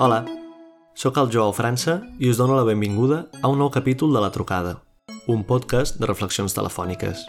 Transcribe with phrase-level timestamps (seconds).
[0.00, 0.24] Hola,
[0.94, 4.28] sóc el Joao França i us dono la benvinguda a un nou capítol de La
[4.30, 4.76] Trucada,
[5.26, 7.24] un podcast de reflexions telefòniques.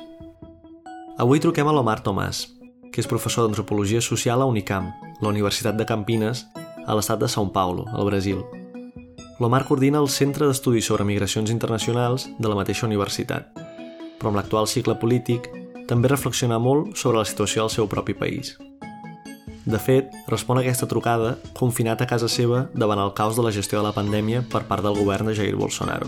[1.17, 2.43] Avui truquem a l'Omar Tomàs,
[2.93, 6.45] que és professor d'Antropologia Social a Unicamp, la Universitat de Campinas,
[6.85, 8.45] a l'estat de São Paulo, al Brasil.
[9.41, 13.49] L'Omar coordina el Centre d'Estudis sobre Migracions Internacionals de la mateixa universitat,
[14.21, 15.49] però amb l'actual cicle polític
[15.89, 18.59] també reflexiona molt sobre la situació del seu propi país.
[19.65, 23.51] De fet, respon a aquesta trucada confinat a casa seva davant el caos de la
[23.51, 26.07] gestió de la pandèmia per part del govern de Jair Bolsonaro.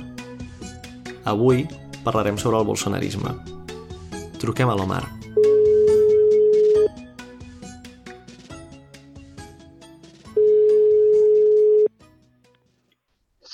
[1.25, 1.67] Avui
[2.05, 3.35] parlarem sobre el bolsonarisme.
[4.41, 5.03] Truquem a l'Omar.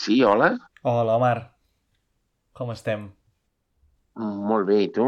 [0.07, 0.53] Sí, hola.
[0.83, 1.39] Hola, Omar.
[2.55, 3.09] Com estem?
[4.15, 5.03] Molt bé, i tu?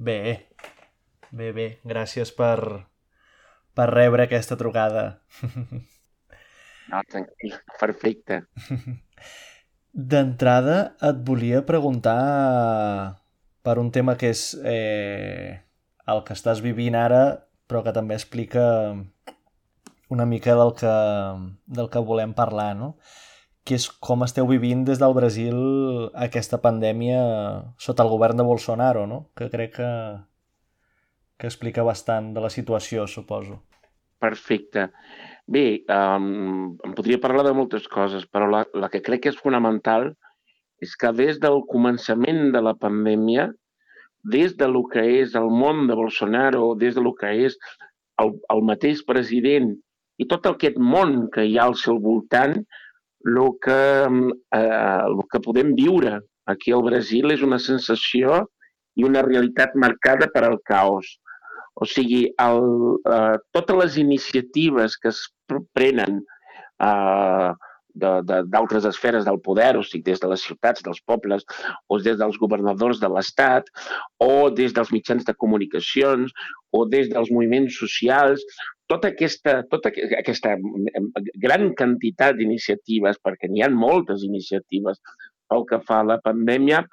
[0.00, 0.48] Bé,
[1.30, 1.66] bé, bé.
[1.84, 2.86] Gràcies per,
[3.78, 5.06] per rebre aquesta trucada.
[6.88, 8.40] No, tranquil, perfecte.
[9.92, 12.18] D'entrada et volia preguntar
[13.62, 15.60] per un tema que és eh,
[16.08, 17.22] el que estàs vivint ara,
[17.68, 18.64] però que també explica
[20.08, 20.94] una mica del que,
[21.78, 22.94] del que volem parlar, no?
[23.68, 25.58] que és com esteu vivint des del Brasil
[26.16, 27.20] aquesta pandèmia
[27.76, 29.26] sota el govern de Bolsonaro, no?
[29.36, 29.90] que crec que,
[31.36, 33.60] que explica bastant de la situació, suposo.
[34.18, 34.88] Perfecte.
[35.48, 39.40] Bé, um, em podria parlar de moltes coses, però la, la que crec que és
[39.40, 40.10] fonamental
[40.84, 43.48] és que des del començament de la pandèmia,
[44.22, 47.56] des de lo que és el món de Bolsonaro, des de lo que és
[48.22, 49.72] el, el mateix president
[50.18, 52.58] i tot aquest món que hi ha al seu voltant,
[53.28, 53.80] el que,
[54.58, 56.18] eh, que podem viure
[56.50, 58.44] aquí al Brasil és una sensació
[58.98, 61.18] i una realitat marcada per al caos.
[61.78, 62.60] O sigui, el,
[63.06, 65.22] eh, totes les iniciatives que es
[65.76, 66.20] prenen
[66.82, 67.50] eh,
[67.98, 71.44] d'altres esferes del poder, o sigui, des de les ciutats, dels pobles,
[71.88, 73.70] o des dels governadors de l'Estat,
[74.22, 76.34] o des dels mitjans de comunicacions,
[76.72, 78.44] o des dels moviments socials,
[78.88, 80.56] tota aquesta, tota aquesta
[81.42, 85.00] gran quantitat d'iniciatives, perquè n'hi ha moltes iniciatives
[85.48, 86.84] pel que fa a la pandèmia,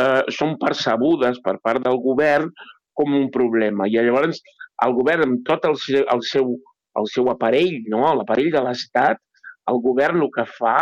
[0.00, 2.50] eh, són percebudes per part del govern
[2.98, 3.86] com un problema.
[3.88, 4.42] I llavors
[4.84, 6.52] el govern, amb tot el seu, el seu,
[7.00, 8.04] el seu aparell, no?
[8.18, 9.22] l'aparell de l'Estat,
[9.70, 10.76] el govern el que fa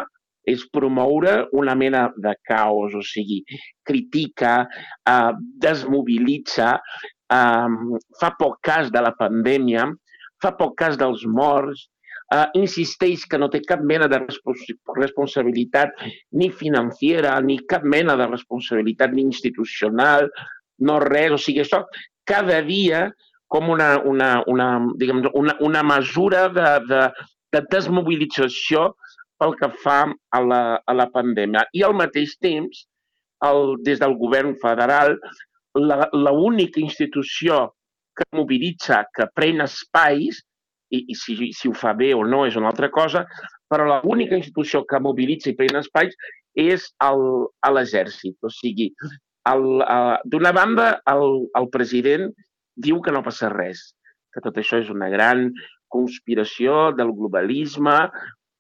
[0.45, 3.41] és promoure una mena de caos, o sigui,
[3.89, 4.67] critica,
[5.09, 5.33] eh,
[5.65, 6.75] desmobilitza,
[7.33, 9.89] eh, fa poc cas de la pandèmia,
[10.43, 11.89] fa poc cas dels morts,
[12.35, 14.21] eh, insisteix que no té cap mena de
[14.99, 15.97] responsabilitat
[16.33, 20.29] ni financera, ni cap mena de responsabilitat ni institucional,
[20.89, 21.85] no res, o sigui, això
[22.29, 23.09] cada dia
[23.55, 24.69] com una, una, una,
[24.99, 27.03] diguem, una, una mesura de, de,
[27.55, 28.89] de desmobilització
[29.39, 31.67] pel que fa a la, a la pandèmia.
[31.77, 32.85] I al mateix temps,
[33.47, 35.19] el, des del govern federal,
[35.75, 37.69] l'única institució
[38.15, 40.41] que mobilitza, que pren espais,
[40.95, 43.25] i, i si, si ho fa bé o no és una altra cosa,
[43.71, 46.15] però l'única institució que mobilitza i pren espais
[46.55, 46.87] és
[47.75, 48.37] l'exèrcit.
[48.47, 48.93] O sigui,
[49.45, 52.31] d'una banda, el, el president
[52.75, 53.93] diu que no passa res,
[54.33, 55.51] que tot això és una gran
[55.95, 57.99] conspiració del globalisme,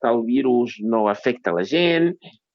[0.00, 2.12] que el virus no afecta la gent,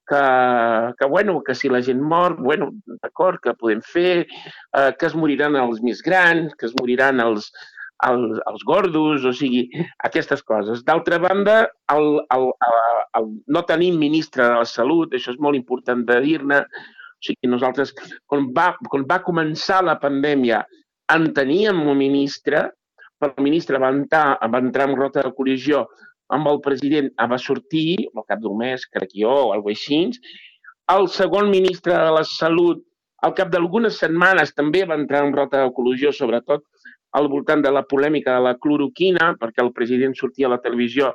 [0.10, 2.72] que, que, bueno, que si la gent mor, bueno,
[3.04, 7.52] d'acord, que podem fer, eh, que es moriran els més grans, que es moriran els,
[8.08, 9.68] els, els gordos, o sigui,
[10.10, 10.86] aquestes coses.
[10.88, 11.60] D'altra banda,
[11.94, 12.80] el, el, el,
[13.20, 16.64] el, no tenim ministre de la Salut, això és molt important de dir-ne,
[17.20, 17.94] o sigui, nosaltres,
[18.26, 20.64] quan va, quan va començar la pandèmia,
[21.14, 22.70] en teníem un ministre,
[23.20, 25.84] però el ministre va entrar, va entrar en rota de col·lisió
[26.36, 30.06] amb el president, va sortir, al cap d'un mes, crec jo, o alguna així,
[30.94, 32.86] el segon ministre de la Salut,
[33.26, 36.64] al cap d'algunes setmanes, també va entrar en rota de col·lisió, sobretot
[37.20, 41.12] al voltant de la polèmica de la cloroquina, perquè el president sortia a la televisió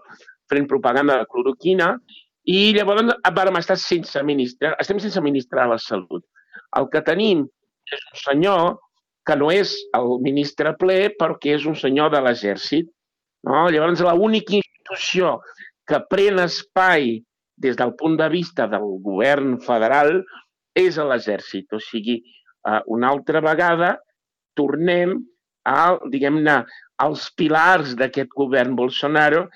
[0.50, 1.94] fent propaganda de cloroquina,
[2.44, 6.24] i llavors vam estar sense ministre, estem sense ministre de la Salut.
[6.76, 7.44] El que tenim
[7.90, 8.74] és un senyor
[9.24, 12.90] que no és el ministre ple, però que és un senyor de l'exèrcit.
[13.48, 13.64] No?
[13.72, 15.38] Llavors, l'única institució
[15.88, 17.16] que pren espai
[17.60, 20.18] des del punt de vista del govern federal
[20.76, 21.72] és l'exèrcit.
[21.72, 23.94] O sigui, eh, una altra vegada
[24.58, 25.16] tornem
[25.64, 26.60] a, diguem-ne,
[27.00, 29.46] als pilars d'aquest govern Bolsonaro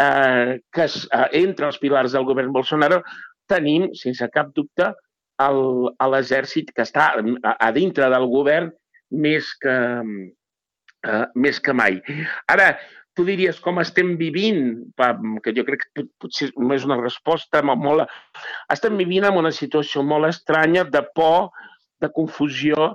[0.00, 3.02] eh, que es, eh, entre els pilars del govern Bolsonaro
[3.48, 4.92] tenim, sense cap dubte,
[5.36, 8.70] l'exèrcit que està a, a dintre del govern
[9.12, 9.76] més que,
[11.06, 12.00] eh, més que mai.
[12.50, 12.72] Ara,
[13.16, 14.76] tu diries com estem vivint,
[15.44, 18.10] que jo crec que potser és una resposta molt...
[18.72, 21.50] Estem vivint en una situació molt estranya de por,
[22.00, 22.92] de confusió,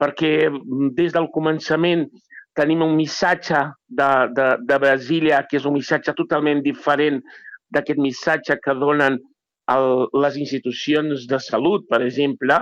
[0.00, 0.48] perquè
[0.96, 2.06] des del començament
[2.58, 7.20] tenim un missatge de, de, de Brasília que és un missatge totalment diferent
[7.74, 9.18] d'aquest missatge que donen
[9.72, 9.88] el,
[10.24, 12.60] les institucions de salut, per exemple.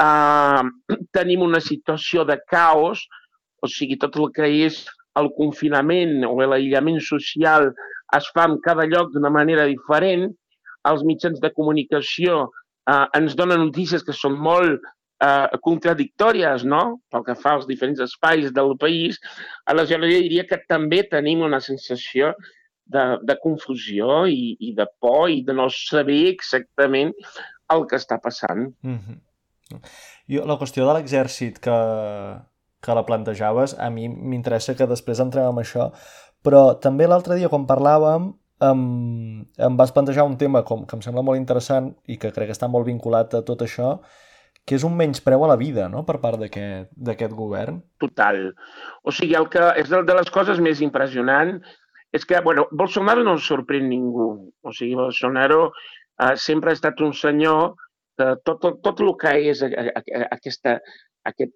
[0.00, 0.64] Uh,
[1.12, 3.02] tenim una situació de caos,
[3.60, 4.84] o sigui, tot el que és
[5.20, 7.68] el confinament o l'aïllament social
[8.16, 10.30] es fa en cada lloc d'una manera diferent,
[10.88, 12.46] els mitjans de comunicació
[12.88, 14.86] eh, ens donen notícies que són molt
[15.22, 19.20] eh, contradictòries, no?, pel que fa als diferents espais del país,
[19.66, 22.34] aleshores jo diria que també tenim una sensació
[22.90, 27.12] de, de confusió i, i de por i de no saber exactament
[27.70, 28.72] el que està passant.
[28.82, 29.18] Mm -hmm.
[30.26, 31.78] Jo, la qüestió de l'exèrcit que,
[32.82, 35.92] que la plantejaves, a mi m'interessa que després entrem en això,
[36.42, 41.02] però també l'altre dia quan parlàvem em, em vas plantejar un tema com, que em
[41.02, 43.98] sembla molt interessant i que crec que està molt vinculat a tot això,
[44.66, 46.04] que és un menyspreu a la vida no?
[46.06, 47.80] per part d'aquest govern.
[48.02, 48.50] Total.
[49.02, 51.76] O sigui, el que és de les coses més impressionants
[52.12, 54.30] és que, bueno, Bolsonaro no sorprèn ningú.
[54.66, 57.74] O sigui, Bolsonaro eh, sempre ha estat un senyor
[58.18, 60.76] que tot, tot, tot el que és a, a, a, aquesta,
[61.30, 61.54] aquest,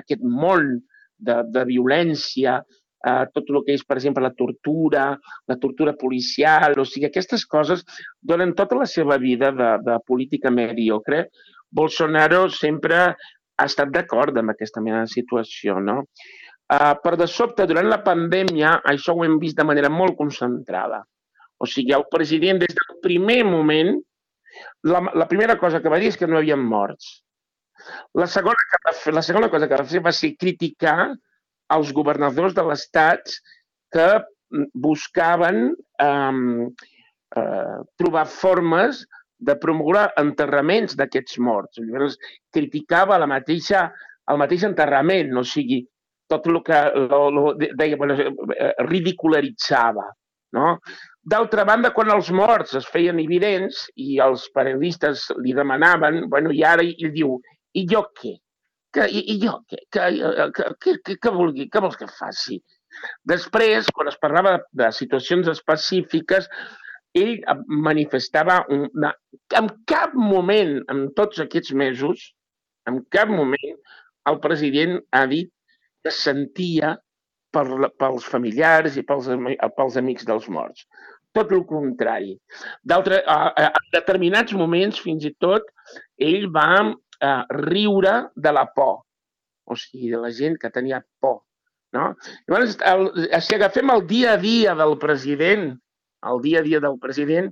[0.00, 0.76] aquest món
[1.18, 2.60] de, de violència,
[3.04, 5.08] eh, tot el que és, per exemple, la tortura,
[5.50, 7.84] la tortura policial, o sigui, aquestes coses
[8.20, 11.26] donen tota la seva vida de, de política mediocre.
[11.74, 16.04] Bolsonaro sempre ha estat d'acord amb aquesta mena de situació, no?
[16.64, 21.02] Uh, per de sobte, durant la pandèmia, això ho hem vist de manera molt concentrada.
[21.60, 23.92] O sigui, el president, des del primer moment,
[24.88, 27.18] la, la primera cosa que va dir és que no havia morts.
[28.16, 31.10] La segona, que va fer, la segona cosa que va fer va ser criticar
[31.74, 33.36] els governadors de l'estat
[33.94, 34.08] que
[34.86, 35.66] buscaven
[36.02, 36.68] eh,
[37.36, 39.04] eh, trobar formes
[39.38, 41.80] de promoure enterraments d'aquests morts.
[41.80, 42.18] Llavors,
[42.54, 43.88] criticava la mateixa,
[44.30, 45.82] el mateix enterrament, o sigui,
[46.30, 46.78] tot el que
[47.10, 50.06] lo, lo, deia, bueno, eh, ridicularitzava.
[50.54, 50.76] No?
[51.26, 56.62] D'altra banda, quan els morts es feien evidents i els periodistes li demanaven, bueno, i
[56.62, 57.38] ara ell diu,
[57.74, 58.36] i jo què?
[58.94, 59.80] Que, i, I jo què?
[59.90, 60.06] Que,
[60.54, 62.60] que, que, que, que, vulgui, que vols que faci?
[63.26, 66.46] Després, quan es parlava de situacions específiques,
[67.14, 67.36] ell
[67.68, 69.12] manifestava una...
[69.56, 72.30] En cap moment, en tots aquests mesos,
[72.90, 73.78] en cap moment,
[74.30, 75.50] el president ha dit
[76.04, 76.94] que sentia
[77.54, 77.64] per,
[78.00, 79.30] pels familiars i pels,
[79.78, 80.86] pels amics dels morts.
[81.34, 82.34] Tot el contrari.
[82.86, 85.66] D'altre, en determinats moments, fins i tot,
[86.22, 89.00] ell va eh, riure de la por,
[89.66, 91.42] o sigui, de la gent que tenia por.
[91.94, 92.10] No?
[92.50, 93.08] Llavors, el,
[93.42, 95.74] si agafem el dia a dia del president,
[96.30, 97.50] el dia a dia del president,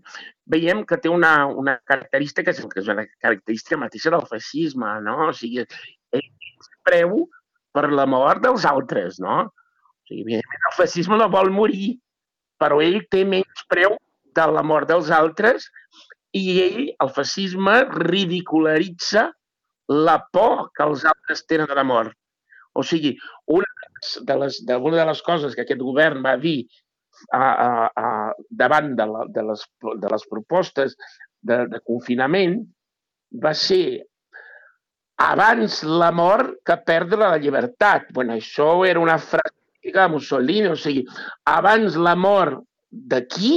[0.55, 5.19] veiem que té una, una característica que és una característica mateixa del feixisme, no?
[5.29, 5.67] O sigui,
[6.19, 6.31] ell
[6.87, 7.27] preu
[7.73, 9.43] per la mort dels altres, no?
[9.49, 11.93] O sigui, evidentment, el feixisme no vol morir,
[12.63, 13.97] però ell té menys preu
[14.37, 15.69] de la mort dels altres
[16.33, 19.29] i ell, el feixisme, ridicularitza
[19.93, 22.15] la por que els altres tenen de la mort.
[22.73, 23.13] O sigui,
[23.53, 23.69] una
[24.29, 26.65] de les, de, una de les coses que aquest govern va dir
[27.31, 28.07] a, a, a,
[28.51, 29.67] davant de, la, de, les,
[30.03, 30.97] de les propostes
[31.43, 32.59] de, de confinament
[33.43, 34.03] va ser
[35.23, 38.11] abans la mort que perdre la llibertat.
[38.15, 41.05] Bueno, això era una frase de Mussolini, o sigui,
[41.51, 43.57] abans la mort de qui?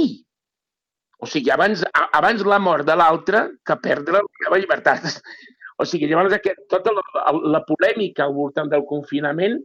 [1.18, 5.06] O sigui, abans, abans la mort de l'altre que perdre la meva llibertat.
[5.76, 7.02] O sigui, llavors aquest, tota la,
[7.56, 9.58] la polèmica al voltant del confinament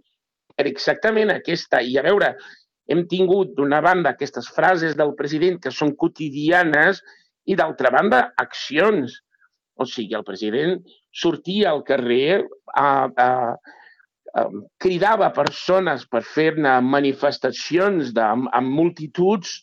[0.60, 1.80] era exactament aquesta.
[1.82, 2.34] I a veure,
[2.92, 7.02] hem tingut d'una banda aquestes frases del president que són quotidianes
[7.50, 9.20] i d'altra banda accions.
[9.80, 10.78] O sigui, el president
[11.24, 12.44] sortia al carrer,
[12.78, 13.30] a, a,
[14.36, 14.46] a,
[14.84, 19.62] cridava persones per fer-ne manifestacions de, amb, amb multituds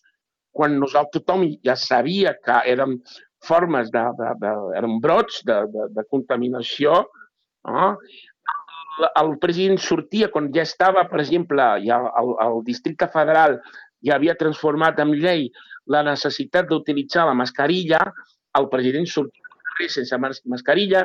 [0.59, 2.99] quan nosaltres tothom ja sabia que érem
[3.47, 7.05] formes de, de, de, eren brots de, de, de contaminació.
[7.69, 7.93] No?
[9.07, 13.59] El, president sortia quan ja estava, per exemple, ja el, el districte federal
[14.05, 15.49] ja havia transformat en llei
[15.91, 18.01] la necessitat d'utilitzar la mascarilla,
[18.59, 19.47] el president sortia
[19.87, 21.05] sense mascarilla,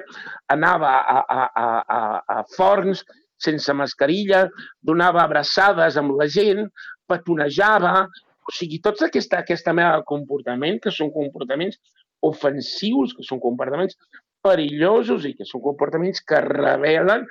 [0.49, 3.03] anava a, a, a, a, a forns
[3.37, 4.47] sense mascarilla,
[4.81, 6.65] donava abraçades amb la gent,
[7.09, 8.07] petonejava,
[8.43, 11.77] o sigui, tots aquesta, aquesta mena de comportament, que són comportaments
[12.23, 13.99] ofensius, que són comportaments
[14.43, 17.27] perillosos i que són comportaments que revelen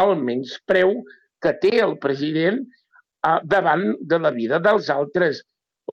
[0.00, 0.96] el menyspreu
[1.44, 5.42] que té el president uh, davant de la vida dels altres.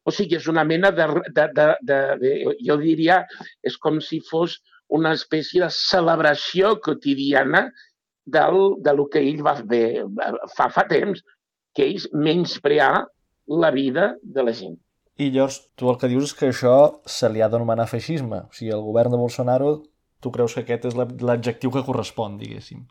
[0.08, 2.36] O sigui, és una mena de, de, de, de, de,
[2.67, 3.22] jo diria,
[3.67, 4.60] és com si fos
[4.91, 7.65] una espècie de celebració quotidiana
[8.25, 10.03] del, de lo que ell va fer
[10.55, 11.24] fa, fa temps,
[11.75, 13.05] que és menysprear
[13.63, 14.77] la vida de la gent.
[15.20, 18.46] I llavors, tu el que dius és que això se li ha d'anomenar feixisme.
[18.48, 19.74] O sigui, el govern de Bolsonaro,
[20.24, 22.86] tu creus que aquest és l'adjectiu que correspon, diguéssim?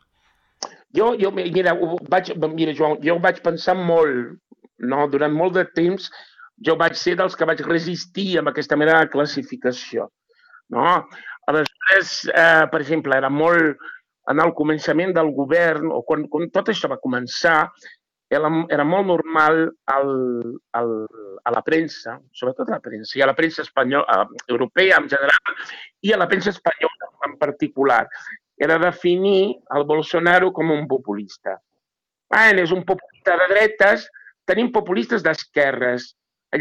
[0.95, 1.73] Jo, jo mira,
[2.11, 4.35] vaig, mira Joan, jo vaig pensar molt,
[4.79, 5.05] no?
[5.11, 6.09] durant molt de temps,
[6.65, 10.09] jo vaig ser dels que vaig resistir amb aquesta mena de classificació.
[10.71, 10.85] No?
[11.47, 13.79] Aleshores, eh, per exemple, era molt
[14.31, 17.71] en el començament del govern, o quan, quan tot això va començar,
[18.31, 20.11] era, era molt normal al,
[20.79, 20.91] al,
[21.43, 25.65] a la premsa, sobretot a la premsa, i a la premsa espanyola, europea en general,
[26.07, 28.05] i a la premsa espanyola en particular,
[28.61, 31.57] era definir el Bolsonaro com un populista.
[32.31, 34.05] Bueno, és un populista de dretes,
[34.47, 36.11] tenim populistes d'esquerres.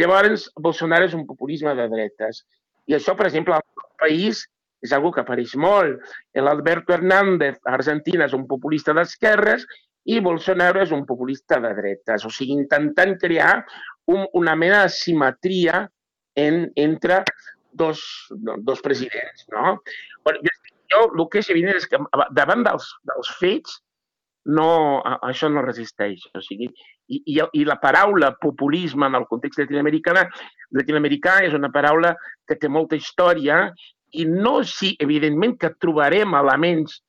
[0.01, 2.41] Llavors, Bolsonaro és un populisme de dretes.
[2.89, 4.47] I això, per exemple, al país
[4.81, 6.01] és algo que apareix molt.
[6.41, 9.67] L'Alberto Hernández, a Argentina, és un populista d'esquerres
[10.09, 13.59] i Bolsonaro és un populista de dretes, o sigui, intentant crear
[14.09, 15.85] un, una mena de simetria
[16.35, 17.21] en, entre
[17.73, 19.45] dos, dos presidents.
[19.53, 19.83] No?
[20.25, 20.55] Bueno, jo,
[20.99, 22.01] el que és evident és que
[22.37, 23.79] davant dels, dels fets
[24.51, 26.25] no, això no resisteix.
[26.35, 26.71] O sigui,
[27.11, 30.27] i, i, I la paraula populisme en el context llatinoamericà,
[30.77, 32.15] llatinoamericà és una paraula
[32.49, 33.69] que té molta història
[34.19, 37.01] i no si, evidentment, que trobarem elements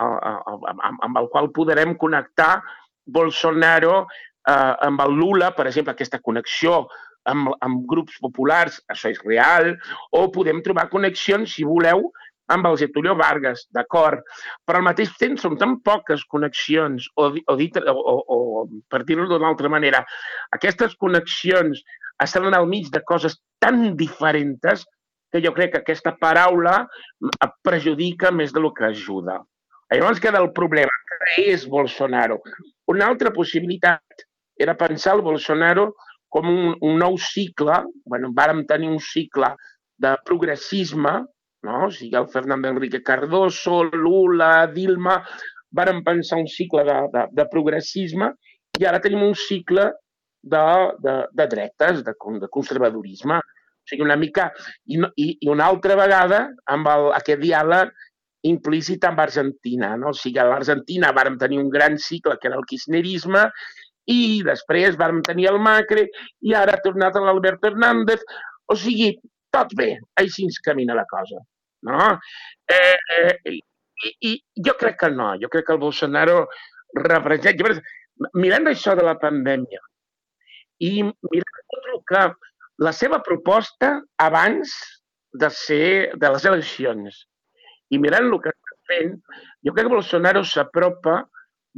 [0.00, 2.62] amb el qual podrem connectar
[3.04, 4.06] Bolsonaro
[4.48, 6.86] eh, amb el Lula, per exemple, aquesta connexió
[7.28, 9.74] amb, amb grups populars, això és real,
[10.10, 12.08] o podem trobar connexions, si voleu,
[12.50, 14.24] amb el Getulio Vargas, d'acord,
[14.66, 19.04] però al mateix temps són tan poques connexions, o, o, dit, o, o, o per
[19.08, 20.02] dir-ho d'una altra manera,
[20.56, 21.84] aquestes connexions
[22.22, 24.84] estan al mig de coses tan diferents
[25.32, 26.82] que jo crec que aquesta paraula
[27.64, 29.40] perjudica més del que ajuda.
[29.92, 32.38] Llavors queda el problema, que és Bolsonaro?
[32.88, 34.24] Una altra possibilitat
[34.60, 35.92] era pensar el Bolsonaro
[36.32, 39.52] com un, un nou cicle, bueno, vàrem tenir un cicle
[40.00, 41.12] de progressisme,
[41.66, 41.86] no?
[41.86, 45.20] o sigui, el Fernando Enrique Cardoso, Lula, Dilma,
[45.72, 48.32] vàrem pensar un cicle de, de, de progressisme
[48.80, 49.88] i ara tenim un cicle
[50.42, 50.62] de,
[51.04, 53.38] de, de dretes, de, de conservadorisme.
[53.38, 54.50] O sigui, una mica...
[54.86, 57.92] I, i, i una altra vegada, amb el, aquest diàleg
[58.48, 59.94] implícit amb Argentina.
[59.96, 60.10] No?
[60.10, 63.46] O sigui, a l'Argentina vàrem tenir un gran cicle que era el kirchnerisme
[64.10, 66.08] i després vàrem tenir el Macri
[66.48, 68.24] i ara ha tornat a l'Alberto Hernández.
[68.66, 69.12] O sigui,
[69.54, 71.38] tot bé, així ens camina la cosa.
[71.88, 72.12] No?
[72.70, 73.56] Eh, eh,
[74.02, 74.32] i, I
[74.66, 76.46] jo crec que no, jo crec que el Bolsonaro
[76.98, 77.74] representa...
[78.38, 79.80] Mirant això de la pandèmia
[80.86, 82.22] i mirant tot el que
[82.86, 84.74] la seva proposta abans
[85.32, 87.22] de ser de les eleccions
[87.92, 89.16] i mirant el que està fent,
[89.64, 91.22] jo crec que Bolsonaro s'apropa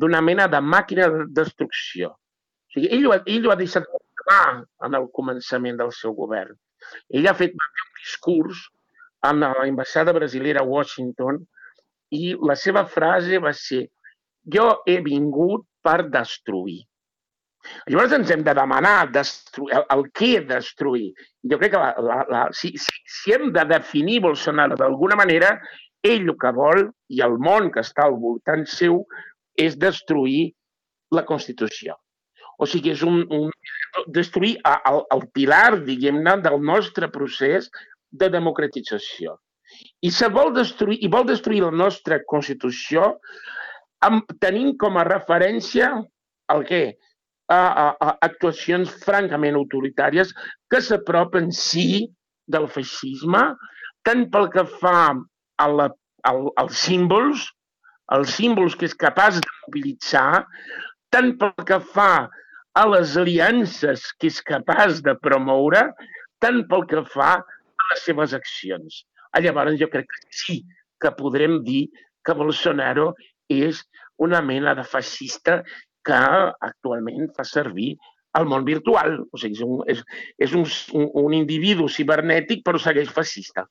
[0.01, 2.13] d'una mena de màquina de destrucció.
[2.15, 3.87] O sigui, ell, ho ell ho ha deixat
[4.23, 6.55] clar en el començament del seu govern.
[7.15, 8.65] Ell ha fet un discurs
[9.29, 11.41] en la ambaixada brasilera a Washington
[12.15, 13.85] i la seva frase va ser
[14.57, 16.83] jo he vingut per destruir.
[17.89, 21.15] Llavors ens hem de demanar destruir, el, el què destruir.
[21.51, 25.55] Jo crec que la, la, la, si, si, si hem de definir Bolsonaro d'alguna manera
[26.05, 29.01] ell el que vol, i el món que està al voltant seu,
[29.57, 30.53] és destruir
[31.15, 31.97] la Constitució.
[32.61, 33.49] O sigui, és un, un
[34.15, 37.71] destruir el, el pilar, diguem-ne, del nostre procés
[38.21, 39.39] de democratització.
[40.07, 43.15] I se vol destruir, i vol destruir la nostra Constitució
[44.07, 45.91] amb, tenint com a referència
[46.55, 46.85] el què?
[47.53, 50.31] A, a, a actuacions francament autoritàries
[50.73, 52.07] que s'apropen sí
[52.49, 53.43] del feixisme,
[54.07, 55.13] tant pel que fa
[55.61, 55.91] a la,
[56.29, 57.45] al, als símbols,
[58.17, 60.45] els símbols que és capaç de mobilitzar,
[61.13, 62.27] tant pel que fa
[62.75, 65.87] a les aliances que és capaç de promoure,
[66.43, 67.54] tant pel que fa a
[67.93, 69.05] les seves accions.
[69.43, 70.61] Llavors jo crec que sí
[71.03, 71.89] que podrem dir
[72.25, 73.13] que Bolsonaro
[73.51, 73.83] és
[74.17, 75.63] una mena de fascista
[76.07, 76.21] que
[76.69, 77.95] actualment fa servir
[78.39, 79.19] el món virtual.
[79.31, 80.03] O sigui, és un, és,
[80.47, 80.67] és un,
[81.07, 83.67] un, individu cibernètic però segueix fascista.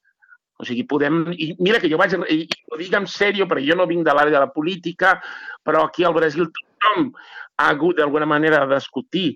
[0.60, 1.26] O sigui, podem...
[1.34, 2.16] I mira que jo vaig...
[2.30, 5.18] I ho dic en sèrio, perquè jo no vinc de l'àrea de la política,
[5.66, 7.12] però aquí al Brasil tothom
[7.58, 9.28] ha hagut d'alguna manera de discutir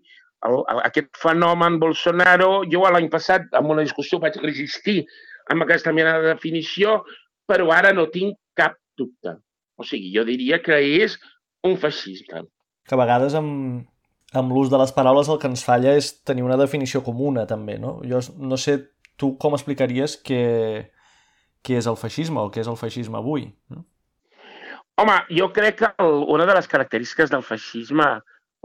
[0.48, 2.64] el, aquest fenomen Bolsonaro.
[2.72, 5.04] Jo l'any passat, en una discussió, vaig resistir
[5.54, 7.02] amb aquesta mena de definició,
[7.48, 9.38] però ara no tinc cap dubte.
[9.78, 11.18] O sigui, jo diria que és
[11.68, 12.44] un feixista.
[12.88, 13.86] Que a vegades amb,
[14.34, 17.78] amb l'ús de les paraules el que ens falla és tenir una definició comuna, també,
[17.82, 17.98] no?
[18.08, 18.80] Jo no sé,
[19.18, 20.42] tu com explicaries què,
[21.66, 23.48] què és el feixisme o què és el feixisme avui?
[23.74, 23.86] No?
[24.98, 28.08] Home, jo crec que el, una de les característiques del feixisme,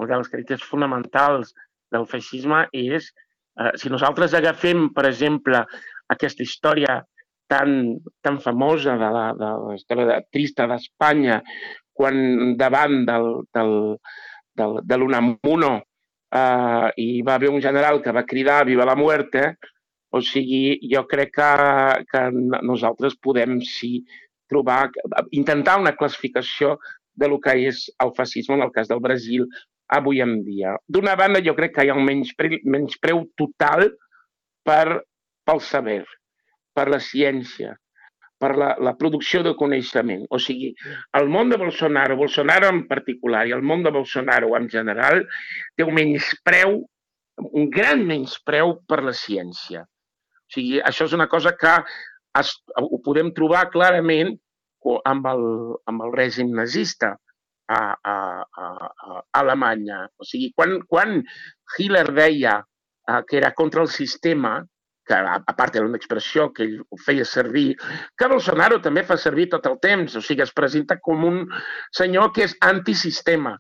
[0.01, 1.53] una de les característiques fonamentals
[1.93, 3.13] del feixisme és,
[3.61, 5.65] eh, si nosaltres agafem, per exemple,
[6.13, 7.01] aquesta història
[7.53, 11.41] tan, tan famosa de la, de la història de, trista d'Espanya,
[11.93, 13.75] quan davant del, del,
[14.57, 19.53] del, de l'Unamuno eh, hi va haver un general que va cridar Viva la muerte,
[20.13, 21.51] o sigui, jo crec que,
[22.09, 22.23] que
[22.69, 24.03] nosaltres podem sí
[24.53, 24.91] trobar,
[25.33, 26.77] intentar una classificació
[27.17, 29.47] de lo que és el fascisme en el cas del Brasil
[29.93, 30.75] avui en dia.
[30.89, 33.91] D'una banda, jo crec que hi ha un menyspreu, menyspreu total
[34.67, 35.03] per,
[35.47, 36.03] pel saber,
[36.73, 37.75] per la ciència,
[38.43, 40.25] per la, la producció de coneixement.
[40.33, 40.73] O sigui,
[41.19, 45.25] el món de Bolsonaro, Bolsonaro en particular i el món de Bolsonaro en general,
[45.77, 46.81] té un menyspreu,
[47.43, 49.85] un gran menyspreu per la ciència.
[49.85, 51.77] O sigui, això és una cosa que
[52.41, 54.35] es, ho podem trobar clarament
[55.07, 55.45] amb el,
[55.87, 57.13] amb el règim nazista
[57.73, 57.81] a,
[58.13, 58.17] a,
[58.65, 60.05] a, a Alemanya.
[60.19, 61.21] O sigui, quan, quan
[61.79, 64.61] Hitler deia eh, que era contra el sistema,
[65.07, 67.73] que a, part era una expressió que ell feia servir,
[68.19, 71.45] que Bolsonaro també fa servir tot el temps, o sigui, es presenta com un
[71.99, 73.57] senyor que és antisistema.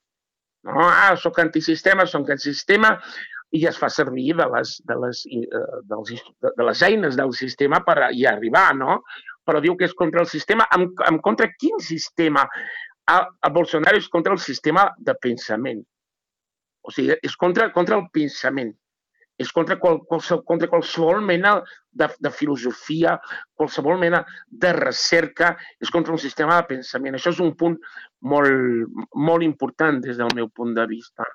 [0.68, 0.86] No?
[0.86, 2.94] Ah, sóc antisistema, sóc antisistema,
[3.52, 6.14] i es fa servir de les, de les, eh, dels,
[6.46, 9.02] de les eines del sistema per hi arribar, no?
[9.44, 10.68] Però diu que és contra el sistema.
[10.76, 12.46] En, en contra quin sistema?
[13.10, 15.82] A, a Bolsonaro és contra el sistema de pensament.
[16.82, 18.72] O sigui, és contra, contra el pensament
[19.42, 21.56] és contra, qual, qualsevol, contra qualsevol mena
[21.90, 23.16] de, de filosofia,
[23.58, 27.16] qualsevol mena de recerca, és contra un sistema de pensament.
[27.18, 27.78] Això és un punt
[28.32, 31.26] molt, molt important des del meu punt de vista.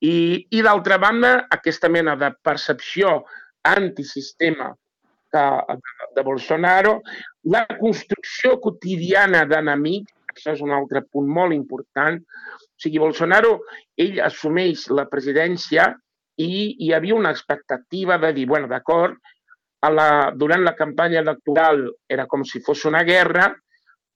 [0.00, 3.22] I, i d'altra banda, aquesta mena de percepció
[3.68, 4.70] antisistema
[5.32, 5.42] que,
[6.16, 7.00] de Bolsonaro,
[7.52, 12.18] la construcció quotidiana d'enemics, això és un altre punt molt important.
[12.18, 13.58] O sigui, Bolsonaro,
[13.98, 15.90] ell assumeix la presidència
[16.38, 16.50] i
[16.86, 19.18] hi havia una expectativa de dir, bueno, d'acord,
[19.86, 23.52] la, durant la campanya electoral era com si fos una guerra,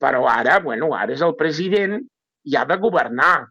[0.02, 2.00] però ara, bueno, ara és el president
[2.44, 3.46] i ha de governar.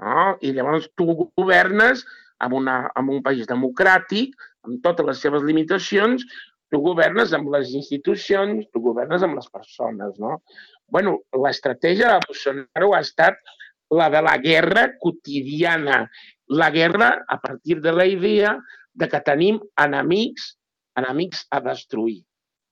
[0.00, 0.26] No?
[0.40, 2.04] I llavors tu governes
[2.40, 6.24] en, una, en un país democràtic, amb totes les seves limitacions,
[6.70, 10.40] tu governes amb les institucions, tu governes amb les persones, no?
[10.90, 13.38] bueno, l'estratègia de Bolsonaro ha estat
[13.90, 16.04] la de la guerra quotidiana
[16.50, 18.58] la guerra a partir de la idea
[18.92, 20.56] de que tenim enemics,
[20.98, 22.24] enemics a destruir,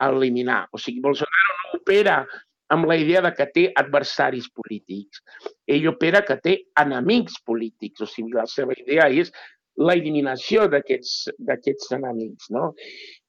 [0.02, 0.64] a eliminar.
[0.74, 2.16] O sigui, Bolsonaro no opera
[2.74, 5.22] amb la idea de que té adversaris polítics.
[5.70, 8.02] Ell opera que té enemics polítics.
[8.02, 9.30] O sigui, la seva idea és
[9.78, 12.50] la eliminació d'aquests enemics.
[12.50, 12.72] No?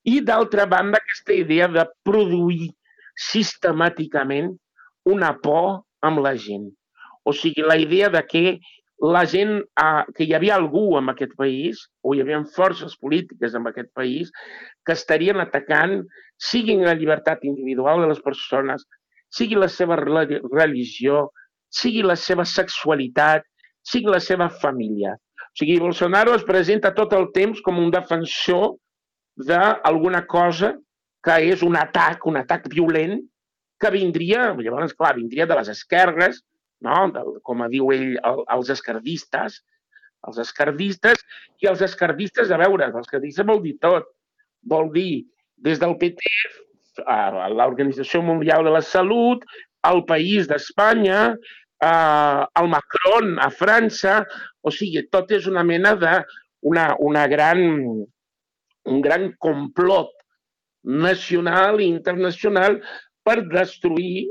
[0.08, 2.70] I, d'altra banda, aquesta idea de produir
[3.20, 4.54] sistemàticament
[5.10, 6.70] una por amb la gent.
[7.28, 8.60] O sigui, la idea de que
[9.00, 13.56] la gent, eh, que hi havia algú en aquest país, o hi havia forces polítiques
[13.56, 14.32] en aquest país,
[14.86, 16.02] que estarien atacant,
[16.38, 18.86] siguin la llibertat individual de les persones,
[19.30, 21.30] sigui la seva religió,
[21.70, 23.46] sigui la seva sexualitat,
[23.84, 25.16] sigui la seva família.
[25.16, 28.76] O sigui, Bolsonaro es presenta tot el temps com un defensor
[29.48, 30.74] d'alguna cosa
[31.24, 33.18] que és un atac, un atac violent,
[33.80, 36.42] que vindria, llavors, clar, vindria de les esquerres,
[36.84, 37.08] no?
[37.16, 39.62] Del, com diu ell, el, els escardistes,
[40.28, 41.24] els escardistes,
[41.64, 44.10] i els escardistes, a veure, els escardistes vol dir tot.
[44.68, 45.24] Vol dir
[45.64, 46.20] des del PT
[47.08, 49.46] a l'Organització Mundial de la Salut,
[49.88, 51.22] al País d'Espanya,
[51.80, 54.26] al Macron a França,
[54.60, 56.18] o sigui, tot és una mena de
[56.68, 57.62] una, una gran,
[58.90, 60.12] un gran complot
[60.84, 62.80] nacional i internacional
[63.26, 64.30] per destruir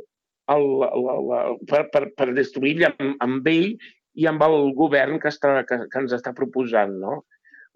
[0.52, 3.74] el, la, la, per, per, per destruir amb, amb ell
[4.18, 6.96] i amb el govern que, està, que, que ens està proposant.
[7.02, 7.20] No?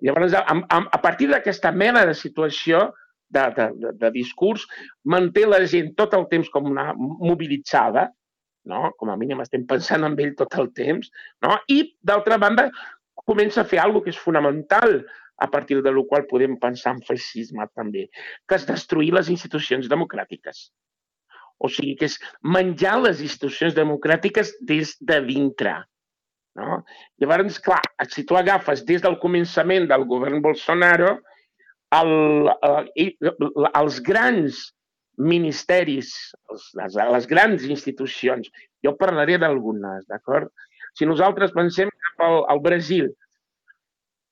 [0.03, 2.89] Llavors, a, a, a partir d'aquesta mena de situació,
[3.33, 4.67] de, de, de, de discurs,
[5.09, 8.09] manté la gent tot el temps com una mobilitzada,
[8.69, 8.91] no?
[8.99, 11.09] com a mínim estem pensant en ell tot el temps,
[11.45, 11.57] no?
[11.73, 12.69] i d'altra banda
[13.29, 15.01] comença a fer alguna que és fonamental
[15.39, 18.09] a partir de la qual podem pensar en feixisme també,
[18.47, 20.69] que és destruir les institucions democràtiques.
[21.63, 25.77] O sigui, que és menjar les institucions democràtiques des de dintre.
[26.59, 26.83] No?
[27.23, 31.17] Llavors, clar, si tu agafes des del començament del govern Bolsonaro,
[31.97, 32.13] el,
[32.67, 33.13] el,
[33.73, 34.61] els grans
[35.19, 36.13] ministeris,
[36.51, 38.49] els, les, les grans institucions,
[38.85, 40.51] jo parlaré d'algunes, d'acord?
[40.99, 41.91] Si nosaltres pensem
[42.21, 43.09] al Brasil,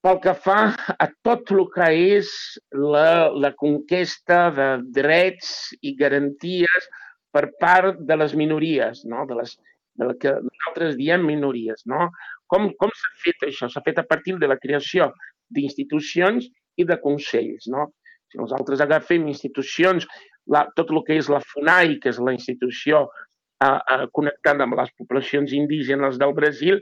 [0.04, 0.60] pel que fa
[0.96, 2.30] a tot el que és
[2.72, 6.88] la, la conquesta de drets i garanties
[7.34, 9.26] per part de les minories, no?
[9.28, 9.54] de, les,
[10.00, 11.84] de la que nosaltres diem minories.
[11.90, 12.08] No?
[12.50, 13.68] Com, com s'ha fet això?
[13.68, 15.12] S'ha fet a partir de la creació
[15.52, 16.48] d'institucions
[16.80, 17.68] i de consells.
[17.70, 17.90] No?
[18.32, 20.08] Si nosaltres agafem institucions,
[20.50, 24.80] la, tot el que és la FUNAI, que és la institució eh, eh, connectant amb
[24.80, 26.80] les poblacions indígenes del Brasil,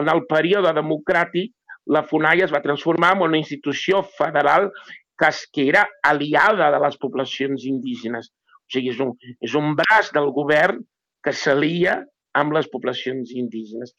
[0.00, 1.50] en el període democràtic
[1.90, 4.70] la FUNAI es va transformar en una institució federal
[5.18, 8.30] que, que era aliada de les poblacions indígenes.
[8.30, 10.80] O sigui, és un, és un braç del govern
[11.24, 11.98] que s'alia
[12.40, 13.96] amb les poblacions indígenes.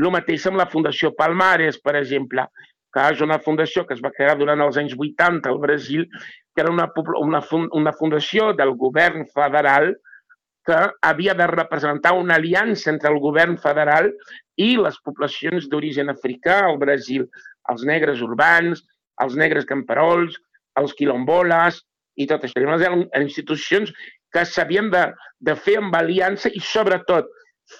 [0.00, 2.46] El mateix amb la Fundació Palmares, per exemple,
[2.94, 6.06] que és una fundació que es va crear durant els anys 80 al Brasil,
[6.54, 6.88] que era una,
[7.20, 7.42] una,
[7.80, 9.92] una fundació del govern federal
[10.64, 14.10] que havia de representar una aliança entre el govern federal
[14.56, 17.26] i les poblacions d'origen africà al Brasil,
[17.70, 18.84] els negres urbans,
[19.22, 20.38] els negres camperols,
[20.80, 21.82] els quilomboles
[22.16, 22.62] i tot això.
[22.64, 23.92] Eren institucions
[24.34, 25.06] que s'havien de,
[25.38, 27.28] de fer amb aliança i, sobretot,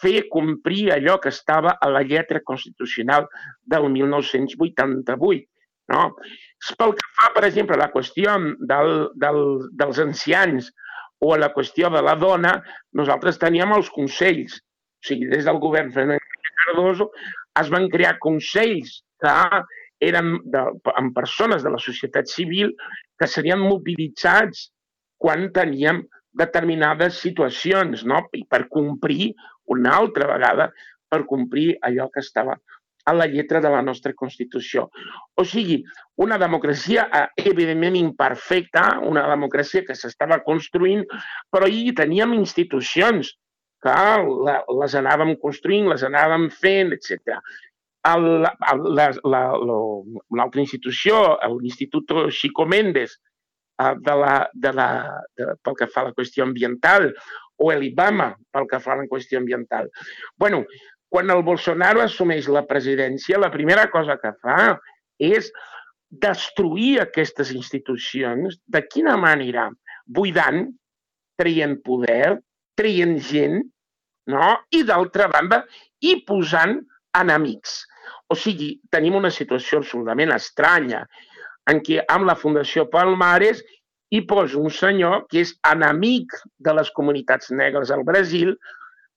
[0.01, 3.27] fer complir allò que estava a la lletra constitucional
[3.69, 5.49] del 1988.
[5.93, 6.05] No?
[6.79, 8.39] Pel que fa, per exemple, a la qüestió
[8.71, 9.43] del, del,
[9.77, 10.71] dels ancians
[11.25, 12.59] o a la qüestió de la dona,
[13.01, 14.59] nosaltres teníem els consells.
[15.01, 15.93] O sigui, des del govern
[16.65, 17.11] Cardoso
[17.61, 19.35] es van crear consells que
[20.05, 20.63] eren de,
[20.97, 22.73] amb persones de la societat civil
[23.21, 24.69] que serien mobilitzats
[25.21, 26.03] quan teníem
[26.35, 28.25] determinades situacions, no?
[28.35, 29.33] I per complir
[29.71, 30.69] una altra vegada,
[31.09, 32.57] per complir allò que estava
[33.05, 34.89] a la lletra de la nostra Constitució.
[35.37, 35.83] O sigui,
[36.25, 41.05] una democràcia eh, evidentment imperfecta, una democràcia que s'estava construint,
[41.53, 43.35] però hi teníem institucions
[43.85, 43.93] que
[44.81, 47.37] les anàvem construint, les anàvem fent, etc.
[49.29, 51.21] L'altra institució,
[51.59, 53.19] l'Institut Chico Mendes,
[53.83, 54.89] eh, de la, de la,
[55.37, 57.13] de, pel que fa a la qüestió ambiental,
[57.61, 59.91] o l'IBAMA, pel que fa a la qüestió ambiental.
[60.37, 60.65] bueno,
[61.15, 64.73] quan el Bolsonaro assumeix la presidència, la primera cosa que fa
[65.23, 65.53] és
[66.25, 68.59] destruir aquestes institucions.
[68.67, 69.69] De quina manera?
[70.11, 70.65] Buidant,
[71.39, 72.41] traient poder,
[72.75, 73.63] traient gent,
[74.35, 74.51] no?
[74.75, 75.63] i d'altra banda,
[76.03, 76.81] i posant
[77.15, 77.85] enemics.
[78.27, 81.05] O sigui, tenim una situació absolutament estranya
[81.71, 83.63] en què amb la Fundació Palmares
[84.11, 88.57] hi posa un senyor que és enemic de les comunitats negres al Brasil,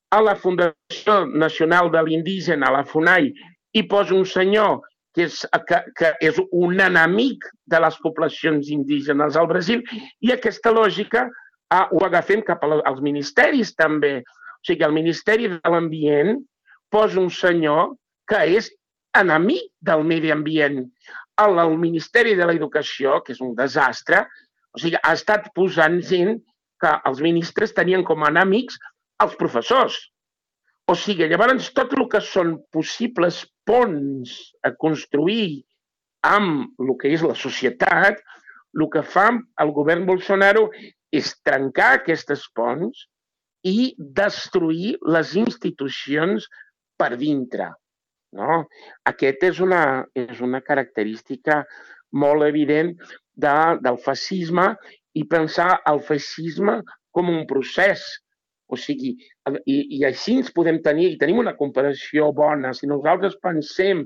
[0.10, 3.32] a la Fundació Nacional de l'Indígena, a la FUNAI,
[3.76, 4.80] hi posa un senyor
[5.15, 9.84] que és, que, que és un enemic de les poblacions indígenes al Brasil,
[10.22, 11.26] i aquesta lògica
[11.74, 14.20] ah, ho agafem cap als ministeris també.
[14.22, 16.38] O sigui, el Ministeri de l'Ambient
[16.93, 17.96] posa un senyor
[18.30, 18.70] que és
[19.17, 20.84] enemic del medi ambient.
[21.41, 24.24] El, el Ministeri de l'Educació, que és un desastre,
[24.74, 26.38] o sigui, ha estat posant gent
[26.82, 28.78] que els ministres tenien com a enemics
[29.23, 29.97] els professors.
[30.88, 35.63] O sigui, llavors tot el que són possibles ponts a construir
[36.27, 38.21] amb el que és la societat,
[38.77, 39.27] el que fa
[39.63, 40.67] el govern Bolsonaro
[41.15, 43.08] és trencar aquestes ponts
[43.67, 46.47] i destruir les institucions
[46.99, 47.71] per dintre.
[48.38, 48.63] No?
[49.10, 51.63] Aquest és una, és una característica
[52.12, 52.93] molt evident
[53.36, 54.69] de, del fascisme
[55.17, 56.80] i pensar el fascisme
[57.15, 58.03] com un procés.
[58.67, 59.13] O sigui,
[59.63, 62.73] i, i així ens podem tenir, i tenim una comparació bona.
[62.75, 64.03] Si nosaltres pensem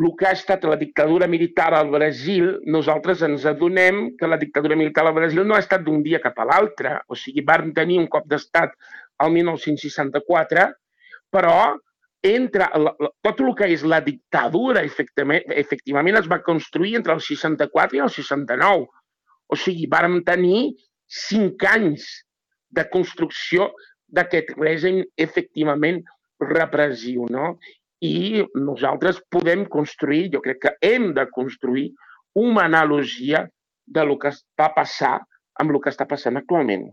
[0.00, 4.78] el que ha estat la dictadura militar al Brasil, nosaltres ens adonem que la dictadura
[4.80, 6.96] militar al Brasil no ha estat d'un dia cap a l'altre.
[7.06, 8.74] O sigui, vam tenir un cop d'estat
[9.22, 10.66] al 1964,
[11.30, 11.58] però
[12.24, 17.20] entre la, tot el que és la dictadura efectivament, efectivament es va construir entre el
[17.20, 18.88] 64 i el 69.
[19.52, 20.70] O sigui, vàrem tenir
[21.04, 22.08] cinc anys
[22.76, 23.70] de construcció
[24.14, 26.02] d'aquest règim efectivament
[26.42, 27.54] repressiu, no?
[28.04, 31.92] I nosaltres podem construir, jo crec que hem de construir
[32.34, 33.46] una analogia
[33.86, 35.16] de lo que va passar
[35.60, 36.88] amb el que està passant actualment.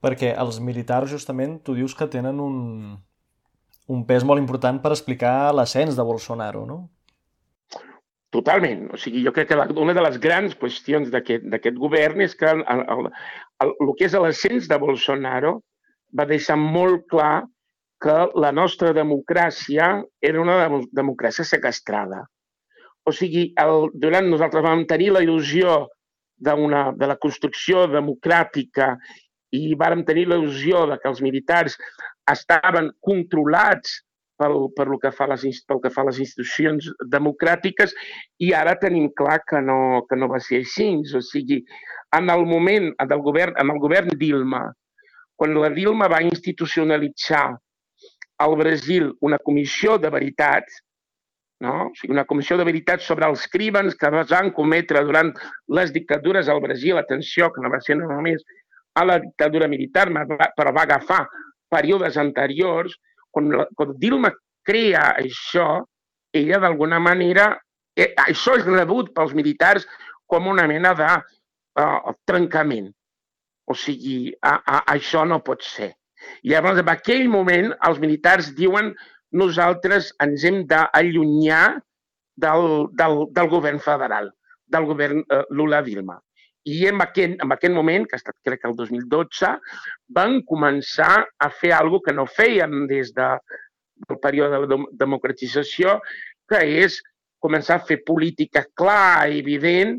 [0.00, 2.56] Perquè els militars, justament, tu dius que tenen un,
[3.92, 6.80] un pes molt important per explicar l'ascens de Bolsonaro, no?
[8.30, 8.84] Totalment.
[8.94, 12.46] O sigui, jo crec que la, una de les grans qüestions d'aquest govern és que
[12.46, 13.08] el, el,
[13.64, 15.56] el, el que és l'ascens de Bolsonaro
[16.16, 17.46] va deixar molt clar
[18.00, 19.90] que la nostra democràcia
[20.24, 22.22] era una democràcia sequestrada.
[23.04, 25.82] O sigui, el, durant nosaltres vam tenir la il·lusió
[26.40, 26.54] de
[27.10, 28.94] la construcció democràtica
[29.52, 31.76] i vàrem tenir la il·lusió de que els militars
[32.30, 33.98] estaven controlats
[34.40, 37.94] pel, per lo que fa les, pel que fa a les institucions democràtiques
[38.46, 40.90] i ara tenim clar que no, que no va ser així.
[41.16, 41.60] O sigui,
[42.16, 44.64] en el moment del govern, en el govern Dilma,
[45.40, 47.48] quan la Dilma va institucionalitzar
[48.40, 50.80] al Brasil una comissió de veritats,
[51.60, 51.74] no?
[51.90, 55.34] o sigui, una comissió de veritats sobre els crímens que es van cometre durant
[55.76, 58.44] les dictadures al Brasil, atenció, que no va ser només
[58.96, 60.08] a la dictadura militar,
[60.56, 61.22] però va agafar
[61.70, 62.96] períodes anteriors,
[63.34, 64.32] quan, quan Dilma
[64.66, 65.84] crea això,
[66.36, 67.52] ella d'alguna manera,
[67.96, 69.86] eh, això és rebut pels militars
[70.30, 71.10] com una mena de
[71.82, 72.90] uh, trencament.
[73.70, 75.92] O sigui, a, a, això no pot ser.
[76.44, 78.92] I llavors, en aquell moment, els militars diuen
[79.30, 81.80] nosaltres ens hem d'allunyar
[82.40, 82.66] del,
[82.98, 84.30] del, del govern federal,
[84.66, 86.18] del govern eh, Lula-Dilma.
[86.68, 89.54] I en aquest, en aquest moment, que ha estat crec el 2012,
[90.16, 93.30] van començar a fer alguna que no feien des de,
[94.08, 95.98] del període de la democratització,
[96.50, 97.00] que és
[97.40, 99.96] començar a fer política clar, i evident,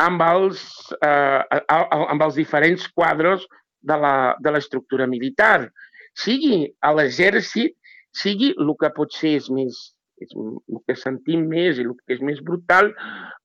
[0.00, 0.62] amb els,
[1.02, 3.44] eh, amb els diferents quadres
[3.82, 5.68] de l'estructura militar.
[6.14, 7.74] Sigui a l'exèrcit,
[8.14, 9.76] sigui el que potser és més,
[10.22, 12.90] és el que sentim més i el que és més brutal,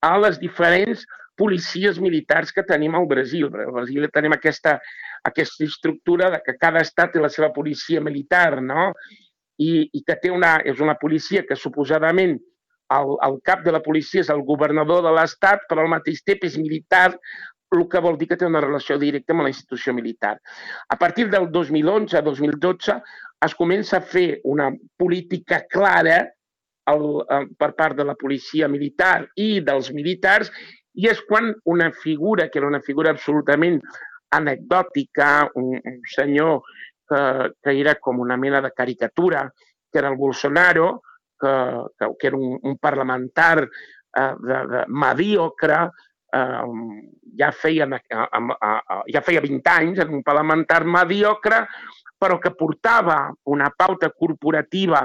[0.01, 1.03] a les diferents
[1.37, 3.49] policies militars que tenim al Brasil.
[3.49, 4.77] Al Brasil tenim aquesta,
[5.25, 8.91] aquesta estructura de que cada estat té la seva policia militar, no?
[9.61, 12.37] I, i que té una, és una policia que suposadament
[12.93, 16.45] el, el cap de la policia és el governador de l'estat, però al mateix temps
[16.49, 17.11] és militar,
[17.73, 20.35] el que vol dir que té una relació directa amb la institució militar.
[20.89, 22.99] A partir del 2011-2012
[23.47, 26.19] es comença a fer una política clara
[26.91, 30.51] el, el, per part de la policia militar i dels militars
[30.93, 33.79] i és quan una figura, que era una figura absolutament
[34.33, 36.61] anecdòtica, un, un senyor
[37.09, 37.23] que,
[37.61, 39.47] que era com una mena de caricatura,
[39.91, 41.01] que era el Bolsonaro,
[41.39, 41.53] que,
[41.97, 45.79] que, que era un, un parlamentar eh, de, de mediocre,
[46.33, 46.61] eh,
[47.37, 51.65] ja, feia, ja feia 20 anys, en un parlamentar mediocre,
[52.17, 55.03] però que portava una pauta corporativa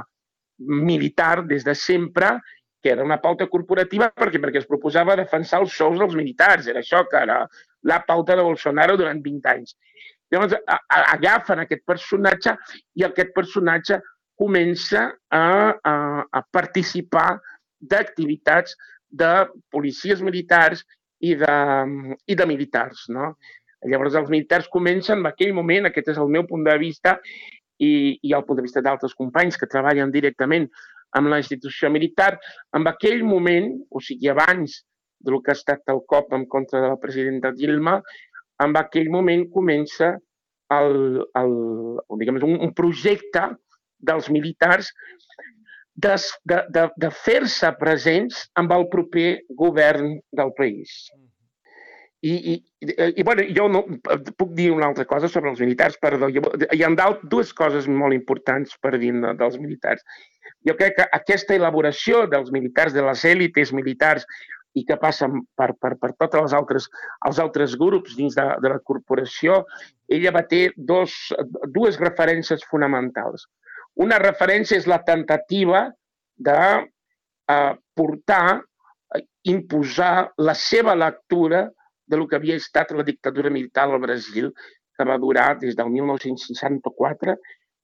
[0.59, 2.37] militar des de sempre,
[2.83, 6.69] que era una pauta corporativa perquè, perquè es proposava defensar els sous dels militars.
[6.71, 7.41] Era això que era
[7.83, 9.75] la pauta de Bolsonaro durant 20 anys.
[10.31, 12.55] Llavors a, a, agafen aquest personatge
[13.01, 14.01] i aquest personatge
[14.39, 15.45] comença a,
[15.83, 15.95] a,
[16.31, 17.41] a participar
[17.81, 18.77] d'activitats
[19.09, 19.33] de
[19.73, 20.85] policies militars
[21.25, 21.55] i de,
[22.27, 23.07] i de militars.
[23.11, 23.33] No?
[23.89, 27.17] Llavors els militars comencen en aquell moment, aquest és el meu punt de vista
[27.79, 30.69] i, i el punt de vista d'altres companys que treballen directament
[31.17, 32.35] amb la institució militar,
[32.77, 34.83] en aquell moment, o sigui, abans
[35.25, 37.99] del que ha estat el cop en contra de la presidenta Dilma,
[38.63, 40.17] en aquell moment comença
[40.75, 41.55] el, el,
[42.21, 43.47] diguem, un, un projecte
[44.11, 44.91] dels militars
[45.99, 46.15] de,
[46.51, 50.95] de, de, de fer-se presents amb el proper govern del país.
[52.21, 52.55] I, i,
[53.21, 53.85] i bueno, jo no,
[54.35, 56.27] puc dir una altra cosa sobre els militars, perdó.
[56.75, 60.03] Hi ha dues coses molt importants per dir dels militars.
[60.67, 64.27] Jo crec que aquesta elaboració dels militars, de les èlites militars,
[64.77, 66.89] i que passen per, per, per tots els altres,
[67.27, 69.63] els altres grups dins de, de la corporació,
[70.11, 71.15] ella va ter dos,
[71.75, 73.47] dues referències fonamentals.
[73.99, 75.89] Una referència és la tentativa
[76.39, 78.61] de eh, portar,
[79.49, 81.65] imposar la seva lectura
[82.09, 84.51] de lo que havia estat la dictadura militar al Brasil,
[84.97, 87.37] que va durar des del 1964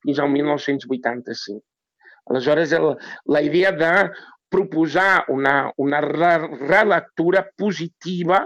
[0.04, 1.62] fins al 1985.
[2.32, 2.94] Aleshores, el,
[3.26, 3.92] la idea de
[4.48, 8.44] proposar una, una relectura positiva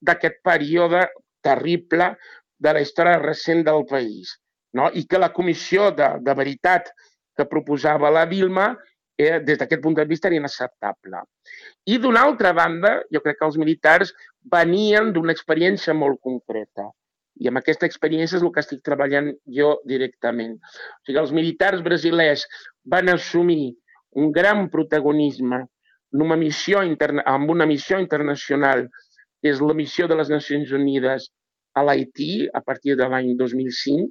[0.00, 1.06] d'aquest període
[1.42, 2.12] terrible
[2.58, 4.36] de la història recent del país.
[4.74, 4.88] No?
[4.94, 6.90] I que la comissió de, de veritat
[7.36, 8.72] que proposava la Dilma
[9.18, 11.24] eh, des d'aquest punt de vista era inacceptable.
[11.90, 14.14] I d'una altra banda, jo crec que els militars
[14.52, 16.88] venien d'una experiència molt concreta.
[17.38, 20.56] I amb aquesta experiència és el que estic treballant jo directament.
[20.58, 22.46] O sigui, els militars brasilers
[22.84, 23.74] van assumir
[24.18, 25.66] un gran protagonisme
[26.14, 28.88] en una missió interna, amb una missió internacional,
[29.42, 31.28] que és la missió de les Nacions Unides
[31.78, 34.08] a l'Haití a partir de l'any 2005,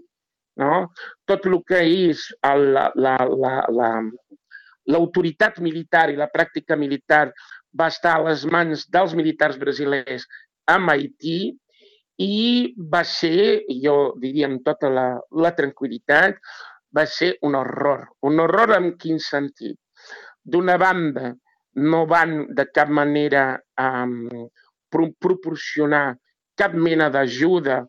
[0.64, 0.88] no?
[1.28, 2.28] tot el que és
[4.94, 7.28] l'autoritat militar i la pràctica militar
[7.78, 10.28] va estar a les mans dels militars brasilers
[10.68, 11.40] a Haití
[12.24, 15.08] i va ser, jo diria amb tota la,
[15.44, 16.40] la tranquil·litat,
[16.96, 18.08] va ser un horror.
[18.26, 19.78] Un horror en quin sentit?
[20.42, 21.36] D'una banda,
[21.78, 24.48] no van de cap manera um,
[24.90, 26.18] pro proporcionar
[26.58, 27.84] cap mena d'ajuda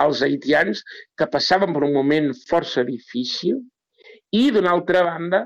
[0.00, 0.80] als haitians
[1.18, 3.58] que passaven per un moment força difícil
[4.32, 5.44] i, d'una altra banda,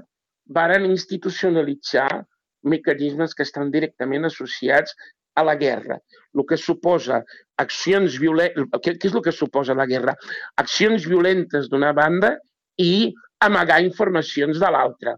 [0.48, 2.24] varen institucionalitzar
[2.68, 4.94] mecanismes que estan directament associats
[5.38, 5.98] a la guerra.
[6.34, 7.22] El que suposa
[7.62, 8.66] accions violentes...
[8.82, 10.16] Què, què és el que suposa la guerra?
[10.58, 12.34] Accions violentes d'una banda
[12.82, 13.12] i
[13.44, 15.14] amagar informacions de l'altra.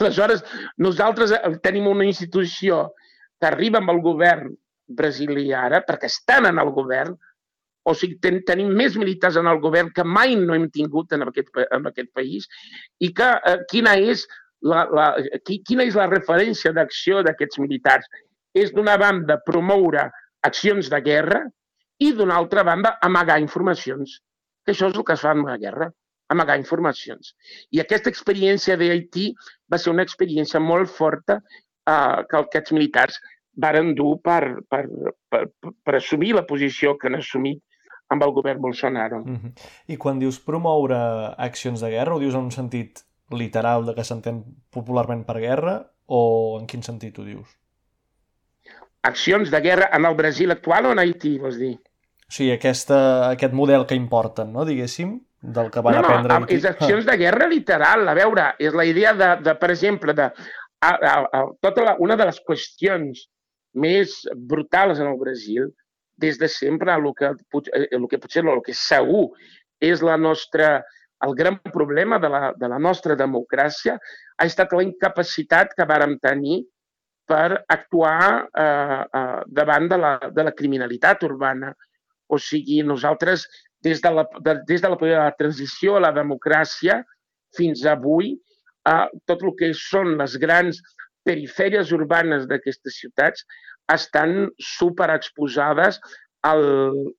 [0.00, 0.42] Aleshores,
[0.82, 2.90] nosaltres eh, tenim una institució
[3.40, 4.52] que arriba amb el govern
[4.86, 7.16] brasilià ara, perquè estan en el govern,
[7.86, 11.26] o sigui, ten, tenim més militars en el govern que mai no hem tingut en
[11.26, 12.48] aquest, en aquest país,
[12.98, 14.26] i que eh, quina, és
[14.62, 15.06] la, la,
[15.44, 18.06] quina és la referència d'acció d'aquests militars?
[18.56, 20.08] És d'una banda promoure
[20.46, 21.42] accions de guerra
[22.00, 24.20] i d'una altra banda amagar informacions,
[24.64, 25.90] que això és el que es fa en la guerra,
[26.32, 27.34] amagar informacions.
[27.70, 29.30] I aquesta experiència d'Haití
[29.70, 33.20] va ser una experiència molt forta eh, que aquests militars
[33.56, 34.84] varen dur per, per,
[35.32, 37.62] per, per assumir la posició que han assumit
[38.12, 39.22] amb el govern Bolsonaro.
[39.24, 39.52] Mm -hmm.
[39.88, 40.98] I quan dius promoure
[41.38, 45.76] accions de guerra, ho dius en un sentit literal de que s'entén popularment per guerra
[46.06, 47.56] o en quin sentit ho dius?
[49.06, 51.74] Accions de guerra en el Brasil actual o en Haití, vols dir?
[52.26, 52.98] O sigui, aquesta,
[53.30, 56.58] aquest model que importen, no, diguéssim, del que van no, no, aprendre Haití.
[56.58, 58.06] és accions de guerra literal.
[58.08, 61.96] A veure, és la idea de, de per exemple, de a, a, a, tota la,
[62.02, 63.26] una de les qüestions
[63.76, 65.68] més brutals en el Brasil
[66.16, 67.32] des de sempre el que,
[67.90, 69.28] el que potser el que segur
[69.84, 70.80] és la nostra,
[71.24, 73.96] el gran problema de la, de la nostra democràcia
[74.36, 76.62] ha estat la incapacitat que vàrem tenir
[77.26, 81.72] per actuar eh, eh, davant de la, de la criminalitat urbana.
[82.28, 83.46] O sigui, nosaltres,
[83.82, 87.00] des de la, de, des de la, de la transició a la democràcia
[87.56, 88.34] fins avui,
[88.86, 90.82] eh, tot el que són les grans
[91.26, 93.42] perifèries urbanes d'aquestes ciutats
[93.92, 95.98] estan superexposades
[96.46, 96.62] al,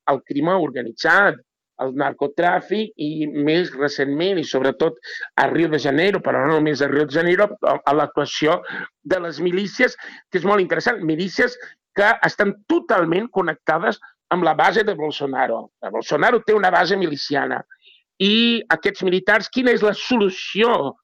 [0.08, 1.36] al crim organitzat,
[1.82, 4.98] al narcotràfic i més recentment i sobretot
[5.38, 8.60] a Rio de Janeiro, però no només a Rio de Janeiro, a l'actuació
[9.02, 9.96] de les milícies,
[10.30, 11.56] que és molt interessant, milícies
[11.98, 13.98] que estan totalment connectades
[14.34, 15.68] amb la base de Bolsonaro.
[15.90, 17.62] Bolsonaro té una base miliciana
[18.22, 20.94] i aquests militars, quina és la solució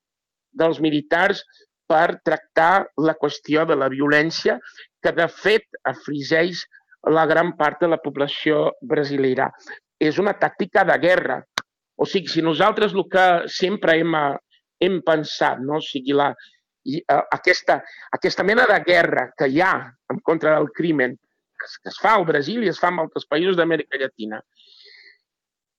[0.55, 1.43] dels militars
[1.91, 4.59] per tractar la qüestió de la violència
[5.03, 6.65] que de fet afligeix
[7.13, 9.51] la gran part de la població brasilera.
[10.01, 11.39] És una tàctica de guerra.
[11.97, 14.17] O sigui, si nosaltres el que sempre hem,
[14.83, 15.79] hem pensat, no?
[15.79, 16.33] o sigui, la,
[16.85, 17.79] i, uh, aquesta,
[18.13, 19.75] aquesta mena de guerra que hi ha
[20.11, 21.17] en contra del crimen,
[21.59, 24.43] que es, que es fa al Brasil i es fa en altres països d'Amèrica Llatina,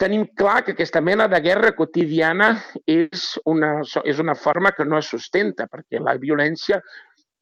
[0.02, 2.50] tenim clar que aquesta mena de guerra quotidiana
[2.86, 6.82] és una, és una forma que no es sustenta, perquè la violència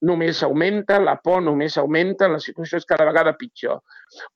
[0.04, 3.82] només augmenta, la por només augmenta, la situació és cada vegada pitjor.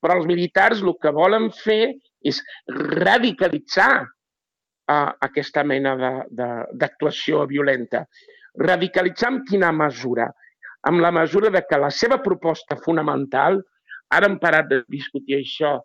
[0.02, 2.40] Però els militars el que volen fer és
[2.72, 5.96] radicalitzar uh, aquesta mena
[6.32, 8.06] d'actuació violenta.
[8.58, 10.30] Radicalitzar amb quina mesura?
[10.88, 13.60] Amb la mesura de que la seva proposta fonamental,
[14.14, 15.78] ara hem parat de discutir això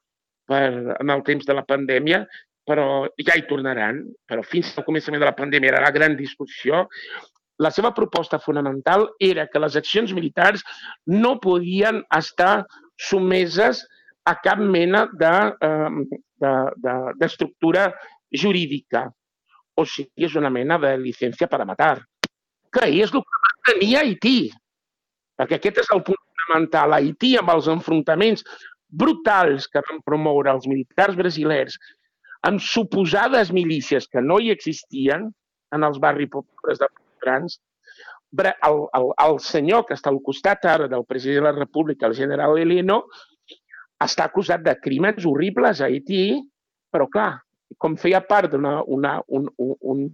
[0.49, 2.23] per, en el temps de la pandèmia,
[2.69, 6.85] però ja hi tornaran, però fins al començament de la pandèmia era la gran discussió,
[7.59, 10.63] la seva proposta fonamental era que les accions militars
[11.07, 13.85] no podien estar sumeses
[14.25, 15.07] a cap mena
[17.21, 17.97] d'estructura de, de,
[18.33, 19.11] de jurídica.
[19.77, 21.97] O sigui, és una mena de llicència per a matar,
[22.73, 24.53] que és el que va tenir Haití.
[25.39, 26.93] Perquè aquest és el punt fonamental.
[26.99, 28.45] Haití, amb els enfrontaments
[28.93, 31.79] brutals que van promoure els militars brasilers
[32.49, 35.31] amb suposades milícies que no hi existien
[35.73, 36.89] en els barris pobres de
[37.23, 37.61] grans,
[38.39, 42.17] el, el, el senyor que està al costat ara del president de la República, el
[42.17, 43.03] general Heleno,
[44.03, 46.41] està acusat de crímens horribles a Haití,
[46.93, 47.31] però clar,
[47.79, 50.07] com feia part d'un una, un, un, un,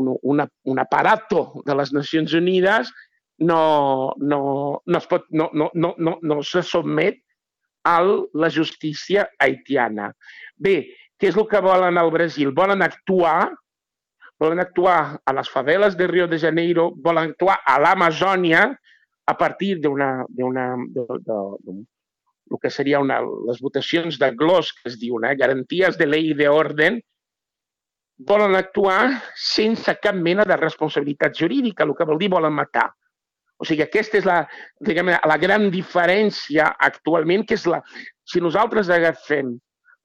[0.00, 2.92] un, una, un aparato de les Nacions Unides,
[3.40, 4.40] no, no,
[4.86, 7.20] no, es pot, no, no, no, no, no se sotmet
[7.88, 10.10] a la justícia haitiana.
[10.56, 12.52] Bé, què és el que volen al Brasil?
[12.56, 13.50] Volen actuar
[14.40, 18.64] volen actuar a les faveles de Rio de Janeiro, volen actuar a l'Amazònia
[19.26, 20.24] a partir d'una
[22.50, 25.36] el que seria una, les votacions de GLOS, que es diu, eh?
[25.38, 26.90] garanties de llei i d'ordre,
[28.26, 32.90] volen actuar sense cap mena de responsabilitat jurídica, el que vol dir volen matar.
[33.60, 34.40] O sigui, aquesta és la,
[34.82, 37.80] diguem, la gran diferència actualment, que és la...
[38.24, 39.54] Si nosaltres agafem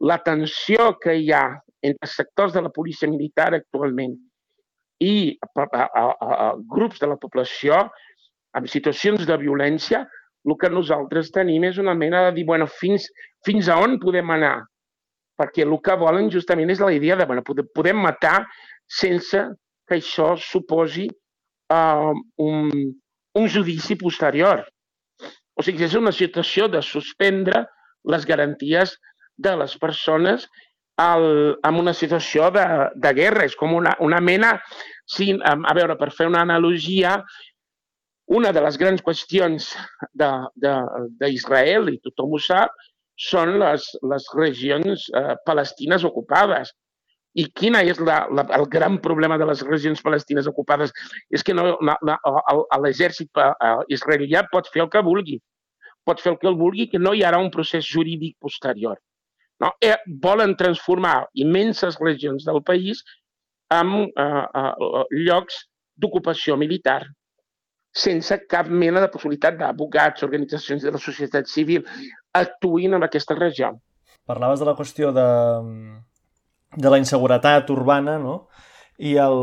[0.06, 1.46] la tensió que hi ha
[1.86, 4.16] entre sectors de la policia militar actualment
[5.04, 6.04] i a, a, a,
[6.48, 7.82] a grups de la població
[8.56, 10.06] en situacions de violència,
[10.46, 13.10] el que nosaltres tenim és una mena de dir, bueno, fins,
[13.46, 14.56] fins a on podem anar?
[15.36, 18.46] Perquè el que volen justament és la idea de, bueno, podem matar
[18.88, 19.42] sense
[19.86, 21.10] que això suposi
[21.74, 22.70] uh, un,
[23.36, 24.64] un judici posterior.
[25.56, 27.66] O sigui, és una situació de suspendre
[28.12, 28.96] les garanties
[29.36, 30.48] de les persones
[30.98, 32.66] al, en una situació de,
[32.96, 33.46] de guerra.
[33.46, 34.56] És com una, una mena,
[35.06, 37.18] sí, a veure, per fer una analogia,
[38.26, 39.70] una de les grans qüestions
[40.18, 42.74] d'Israel, i tothom ho sap,
[43.16, 46.74] són les, les regions eh, palestines ocupades.
[47.36, 50.94] I quina és la, la, el gran problema de les regions palestines ocupades?
[51.30, 51.76] És que no,
[52.82, 55.42] l'exèrcit eh, israelià pot fer el que vulgui.
[56.08, 59.00] Pot fer el que el vulgui, que no hi haurà un procés jurídic posterior.
[59.64, 59.72] No?
[59.80, 63.04] Eh, volen transformar immenses regions del país
[63.72, 65.64] en eh, eh, llocs
[65.96, 67.06] d'ocupació militar
[67.96, 71.86] sense cap mena de possibilitat d'advocats, organitzacions de la societat civil
[72.36, 73.72] actuïn en aquesta regió.
[74.28, 75.28] Parlaves de la qüestió de,
[76.76, 78.50] de la inseguretat urbana, no?
[79.00, 79.40] I el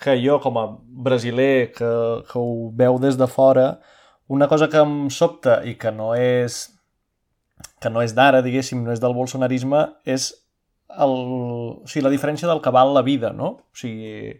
[0.00, 0.66] que jo, com a
[1.08, 1.90] brasiler que,
[2.28, 3.78] que ho veu des de fora,
[4.28, 6.73] una cosa que em sobta i que no és
[7.82, 10.30] que no és d'ara, diguéssim, no és del bolsonarisme, és
[10.94, 11.14] el,
[11.84, 13.50] o sigui, la diferència del que val la vida, no?
[13.72, 14.34] O sigui,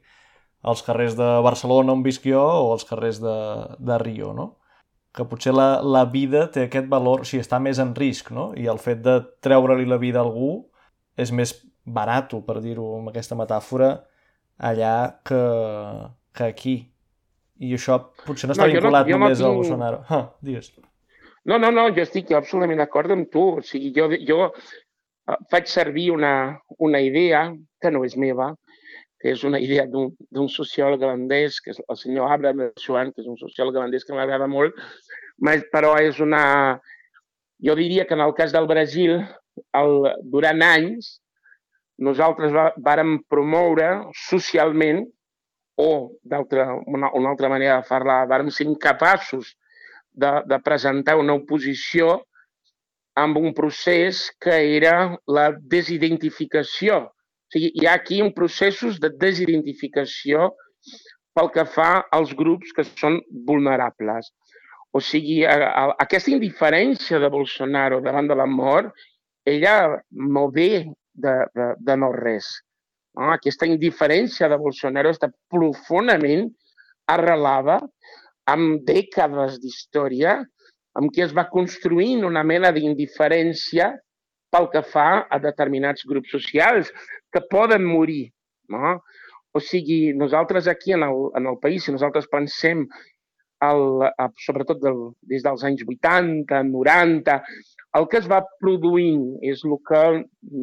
[0.64, 3.36] als carrers de Barcelona on visc jo o als carrers de,
[3.78, 4.54] de Rio, no?
[5.14, 8.50] Que potser la, la vida té aquest valor, o sigui, està més en risc, no?
[8.58, 10.56] I el fet de treure-li la vida a algú
[11.20, 11.54] és més
[11.84, 13.92] barat, per dir-ho amb aquesta metàfora,
[14.58, 14.96] allà
[15.26, 15.44] que,
[16.34, 16.76] que aquí.
[17.62, 19.50] I això potser no està no, vinculat no, només no tinc...
[19.50, 20.02] al Bolsonaro.
[20.08, 20.72] Ah, digues.
[21.44, 23.44] No, no, no, jo estic absolutament d'acord amb tu.
[23.58, 26.34] O sigui, jo, jo eh, faig servir una,
[26.78, 27.46] una idea
[27.80, 28.54] que no és meva,
[29.20, 33.28] que és una idea d'un sociòleg holandès, que és el senyor Abraham Schwann, que és
[33.28, 34.76] un sociòleg holandès que m'agrada molt,
[35.72, 36.44] però és una...
[37.64, 39.14] Jo diria que en el cas del Brasil,
[39.78, 39.92] el,
[40.28, 41.14] durant anys,
[42.04, 42.52] nosaltres
[42.84, 43.90] vàrem promoure
[44.26, 45.04] socialment,
[45.80, 45.90] o
[46.22, 49.54] d'altra una, una altra manera de parlar, vàrem ser incapaços
[50.14, 52.22] de, de presentar una oposició
[53.18, 57.04] amb un procés que era la desidentificació
[57.54, 60.50] sigui, hi ha aquí un processos de desidentificació
[61.34, 64.30] pel que fa als grups que són vulnerables.
[64.94, 68.92] O sigui, a, a, aquesta indiferència de Bolsonaro davant de la mort,
[69.44, 70.84] ella no ve
[71.24, 72.50] de, de, de no res.
[73.18, 73.32] No?
[73.34, 76.46] Aquesta indiferència de Bolsonaro està profundament
[77.10, 77.80] arrelada
[78.50, 80.38] amb dècades d'història
[80.98, 83.90] amb què es va construint una mena d'indiferència
[84.54, 86.92] pel que fa a determinats grups socials
[87.34, 88.28] que poden morir.
[88.70, 89.00] No?
[89.54, 92.86] O sigui, nosaltres aquí en el, en el país, si nosaltres pensem
[93.64, 93.84] el,
[94.44, 97.36] sobretot del, des dels anys 80, 90,
[97.98, 100.02] el que es va produint és el que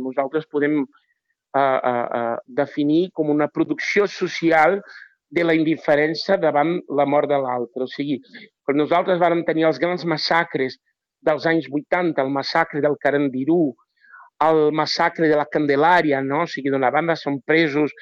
[0.07, 4.79] nosaltres podem uh, uh, uh, definir com una producció social
[5.31, 7.85] de la indiferència davant la mort de l'altre.
[7.87, 8.19] O sigui,
[8.65, 10.77] quan nosaltres vam tenir els grans massacres
[11.25, 13.61] dels anys 80, el massacre del Carandirú,
[14.41, 16.43] el massacre de la Candelària, no?
[16.43, 17.93] o sigui, d'una banda són presos,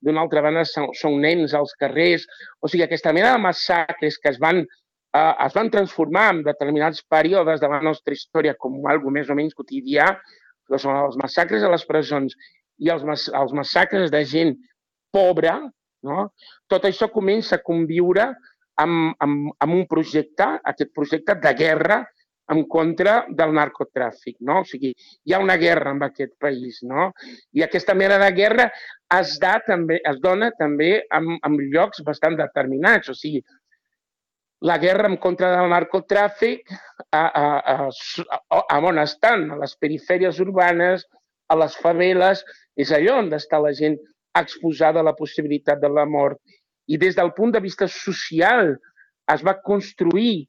[0.00, 2.26] d'una altra banda són, són nens als carrers,
[2.62, 7.02] o sigui, aquesta mena de massacres que es van, eh, es van transformar en determinats
[7.10, 10.12] períodes de la nostra història com algo més o menys quotidià,
[10.68, 12.36] que són els massacres a les presons
[12.78, 14.54] i els, els massacres de gent
[15.10, 15.58] pobra,
[16.06, 16.30] no?
[16.70, 18.28] tot això comença a conviure
[18.78, 22.02] amb, amb, amb un projecte, aquest projecte de guerra
[22.48, 24.62] en contra del narcotràfic, no?
[24.62, 24.94] O sigui,
[25.28, 27.10] hi ha una guerra en aquest país, no?
[27.52, 28.70] I aquesta mena de guerra
[29.18, 33.42] es, da, també, es dona també en, en llocs bastant determinats, o sigui,
[34.60, 36.72] la guerra en contra del narcotràfic
[37.12, 37.44] a, a,
[37.74, 37.90] a,
[38.58, 39.50] a, on estan?
[39.52, 41.04] A les perifèries urbanes,
[41.48, 42.42] a les faveles,
[42.76, 43.98] és allò on està la gent
[44.44, 46.38] exposada a la possibilitat de la mort.
[46.88, 48.74] I des del punt de vista social
[49.32, 50.48] es va construir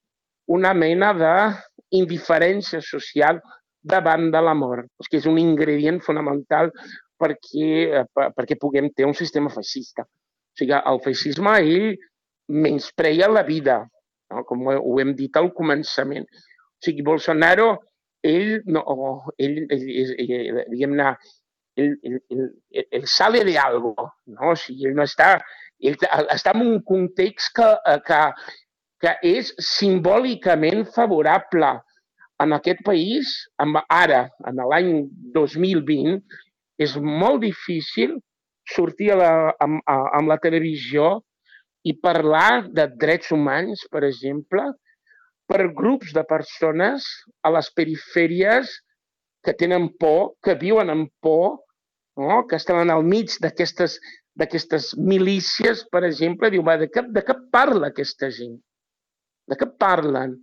[0.49, 3.41] una mena d'indiferència social
[3.81, 6.71] davant de la mort, que és un ingredient fonamental
[7.19, 7.69] perquè,
[8.01, 10.03] eh, perquè puguem tenir un sistema feixista.
[10.03, 11.97] O sigui, el feixisme, ell
[12.49, 13.83] menyspreia la vida,
[14.31, 14.43] no?
[14.47, 16.25] com ho hem dit al començament.
[16.25, 17.69] O sigui, Bolsonaro,
[18.23, 18.83] ell, no,
[19.37, 21.35] ell, ell, ell, ell diguem-ne, ell,
[21.79, 22.47] ell, ell,
[22.99, 23.93] ell sale de algo,
[24.33, 24.53] no?
[24.53, 25.35] O sigui, ell no està,
[25.79, 25.97] ell
[26.33, 28.21] està en un context que, eh, que,
[29.03, 31.77] que és simbòlicament favorable
[32.43, 33.31] en aquest país,
[33.91, 34.91] ara, en l'any
[35.35, 36.19] 2020,
[36.79, 38.15] és molt difícil
[38.73, 39.31] sortir a la,
[39.63, 41.17] amb, a, amb la televisió
[41.87, 44.63] i parlar de drets humans, per exemple,
[45.49, 47.07] per grups de persones
[47.43, 48.71] a les perifèries
[49.43, 51.57] que tenen por, que viuen amb por,
[52.19, 52.45] no?
[52.47, 57.93] que estan al mig d'aquestes milícies, per exemple, diu, va, de què, de què parla
[57.93, 58.57] aquesta gent?
[59.49, 60.35] De què parlen?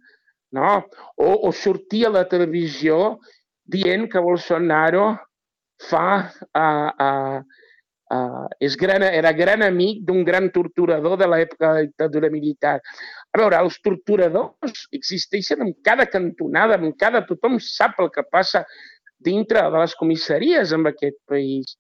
[0.56, 0.80] No?
[1.20, 3.18] O, o sortir a la televisió
[3.66, 5.10] dient que Bolsonaro
[5.90, 6.06] fa
[6.56, 7.40] uh, uh,
[8.14, 12.76] uh, és gran, era gran amic d'un gran torturador de l'època de la dictadura militar.
[13.34, 17.24] A veure, els torturadors existeixen en cada cantonada, en cada...
[17.26, 18.64] Tothom sap el que passa
[19.26, 21.76] dintre de les comissaries en aquest país.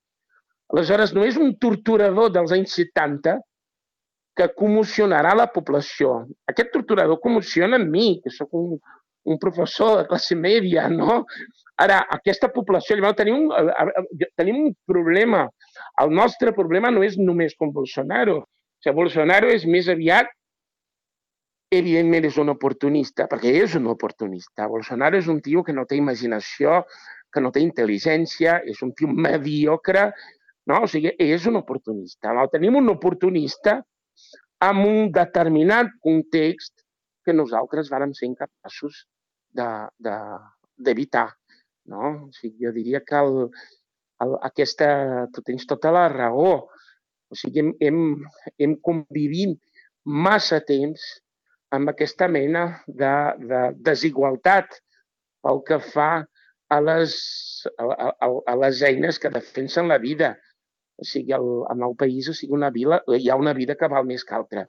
[0.72, 3.36] Aleshores, no és un torturador dels anys 70
[4.36, 6.26] que commocionarà la població.
[6.50, 8.74] Aquest torturador commociona en mi, que sóc un,
[9.26, 11.22] un professor de classe mèdia, no?
[11.80, 15.46] Ara, aquesta població, llavors tenim un, tenim un problema.
[16.02, 18.42] El nostre problema no és només com Bolsonaro.
[18.42, 20.30] O sigui, Bolsonaro és més aviat,
[21.74, 24.68] evidentment és un oportunista, perquè és un oportunista.
[24.70, 26.82] Bolsonaro és un tio que no té imaginació,
[27.32, 30.08] que no té intel·ligència, és un tio mediocre,
[30.70, 30.82] no?
[30.84, 32.32] O sigui, és un oportunista.
[32.34, 32.46] No?
[32.52, 33.78] Tenim un oportunista
[34.66, 36.72] amb un determinat context
[37.26, 39.04] que nosaltres vàrem ser incapaços
[39.56, 40.20] d'evitar.
[40.78, 41.26] De, de,
[41.92, 42.12] no?
[42.28, 43.46] O sigui, jo diria que el,
[44.24, 44.88] el, aquesta,
[45.34, 46.56] tu tens tota la raó.
[47.30, 48.00] O sigui, hem, hem,
[48.62, 49.56] hem convivint
[50.06, 51.02] massa temps
[51.74, 54.78] amb aquesta mena de, de desigualtat
[55.42, 56.10] pel que fa
[56.68, 57.14] a les,
[57.78, 57.86] a,
[58.26, 60.36] a, a les eines que defensen la vida.
[60.96, 63.88] O sigui, el, en el país, o sigui, una vila, hi ha una vida que
[63.92, 64.66] val més que altra.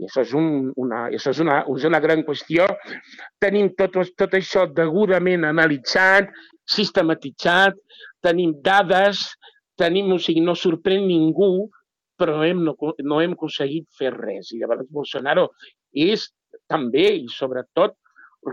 [0.00, 2.66] I això és, un, una, això és, una, és una gran qüestió.
[3.42, 6.30] Tenim tot, tot això degudament analitzat,
[6.70, 7.78] sistematitzat,
[8.24, 9.22] tenim dades,
[9.80, 11.68] tenim, o sigui, no sorprèn ningú,
[12.20, 12.74] però hem, no,
[13.06, 14.52] no hem aconseguit fer res.
[14.52, 15.48] I llavors Bolsonaro
[15.96, 16.28] és
[16.70, 17.96] també i sobretot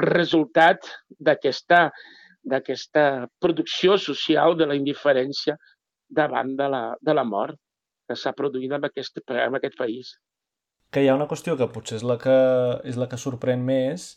[0.03, 0.87] resultat
[1.19, 1.87] d'aquesta
[2.47, 5.57] d'aquesta producció social de la indiferència
[6.07, 7.59] davant de la, de la mort
[8.07, 10.15] que s'ha produït en aquest, en aquest país
[10.91, 12.37] que hi ha una qüestió que potser és la que,
[12.87, 14.07] és la que sorprèn més,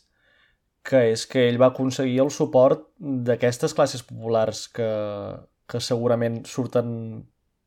[0.87, 4.89] que és que ell va aconseguir el suport d'aquestes classes populars que,
[5.69, 6.93] que segurament surten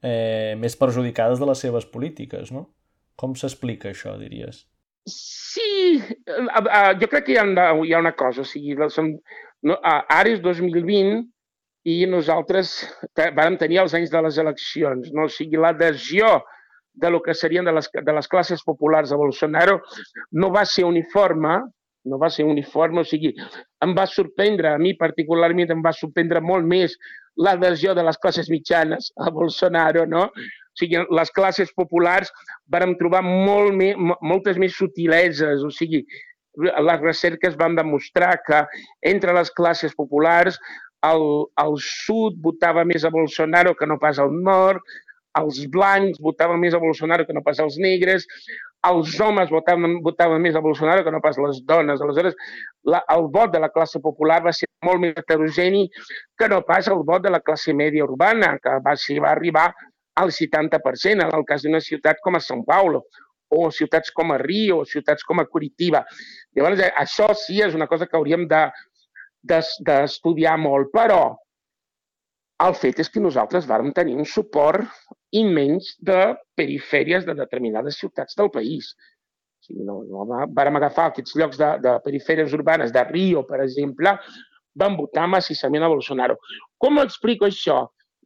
[0.03, 2.67] eh, més perjudicades de les seves polítiques, no?
[3.21, 4.65] Com s'explica això, diries?
[5.07, 6.01] Sí,
[7.01, 7.45] jo crec que hi ha,
[7.85, 9.11] hi ha una cosa, o sigui, som,
[9.69, 11.21] no, ara és 2020
[11.93, 12.73] i nosaltres
[13.37, 15.29] vam tenir els anys de les eleccions, no?
[15.29, 16.39] o sigui, l'adhesió
[16.95, 19.81] de lo que serien de les, de les classes populars de Bolsonaro
[20.33, 21.59] no va ser uniforme,
[22.09, 23.35] no va ser uniforme, o sigui,
[23.85, 26.97] em va sorprendre, a mi particularment em va sorprendre molt més
[27.37, 30.29] l'adhesió de les classes mitjanes a Bolsonaro, no?
[30.75, 32.33] O sigui, les classes populars
[32.70, 36.03] vàrem trobar molt més, moltes més sutileses, o sigui,
[36.59, 38.64] les recerques van demostrar que
[39.07, 40.59] entre les classes populars
[41.07, 41.25] el,
[41.62, 44.83] el sud votava més a Bolsonaro que no pas al nord,
[45.39, 48.27] els blancs votaven més a Bolsonaro que no pas els negres,
[48.87, 52.03] els homes votaven, votaven més a Bolsonaro que no pas les dones.
[52.03, 52.37] Aleshores,
[52.87, 55.89] la, el vot de la classe popular va ser molt més heterogeni
[56.39, 59.70] que no pas el vot de la classe media urbana, que va, ser, va arribar
[60.15, 63.05] al 70%, en el cas d'una ciutat com a São Paulo,
[63.55, 66.05] o ciutats com a Rio, o ciutats com a Curitiba.
[66.57, 71.23] Llavors, això sí és una cosa que hauríem d'estudiar de, de, molt, però
[72.65, 74.87] el fet és que nosaltres vàrem tenir un suport
[75.35, 78.95] immens de perifèries de determinades ciutats del país.
[78.95, 83.62] O sigui, no, no, vàrem agafar aquests llocs de, de perifèries urbanes, de Rio, per
[83.65, 84.15] exemple,
[84.79, 86.39] van votar massissament a Bolsonaro.
[86.79, 87.85] Com explico això?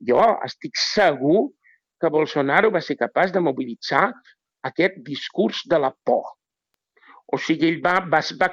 [0.08, 1.48] Jo estic segur
[2.00, 4.08] que Bolsonaro va ser capaç de mobilitzar
[4.66, 6.34] aquest discurs de la por.
[7.28, 8.48] O sigui, ell va, va, va,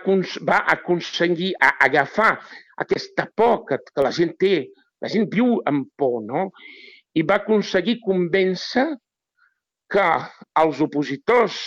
[0.50, 2.34] va aconseguir agafar
[2.84, 4.56] aquesta por que, que la gent té
[5.04, 6.50] la gent viu amb por, no?
[7.16, 8.86] I va aconseguir convèncer
[9.92, 10.06] que
[10.62, 11.58] els opositors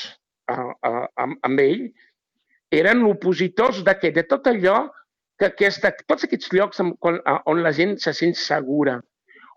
[0.50, 1.84] eh, eh, amb, amb ell
[2.74, 3.94] eren opositors de?
[4.16, 4.78] De tot allò
[5.38, 6.94] que aquesta, tots aquests llocs on,
[7.46, 8.98] on la gent se sent segura.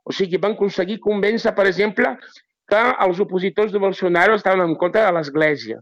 [0.03, 2.15] O sigui, van aconseguir convèncer, per exemple,
[2.71, 5.79] que els opositors de Bolsonaro estaven en contra de l'Església.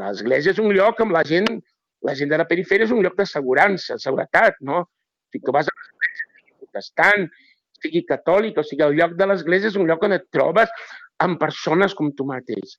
[0.00, 1.48] L'Església és un lloc amb la gent,
[2.06, 4.82] la gent de la perifèria és un lloc de segurança, seguretat, no?
[4.84, 5.76] O sigui, tu vas a
[6.58, 7.26] protestant,
[7.80, 10.72] sigui catòlic, o sigui, el lloc de l'església és un lloc on et trobes
[11.24, 12.76] amb persones com tu mateix.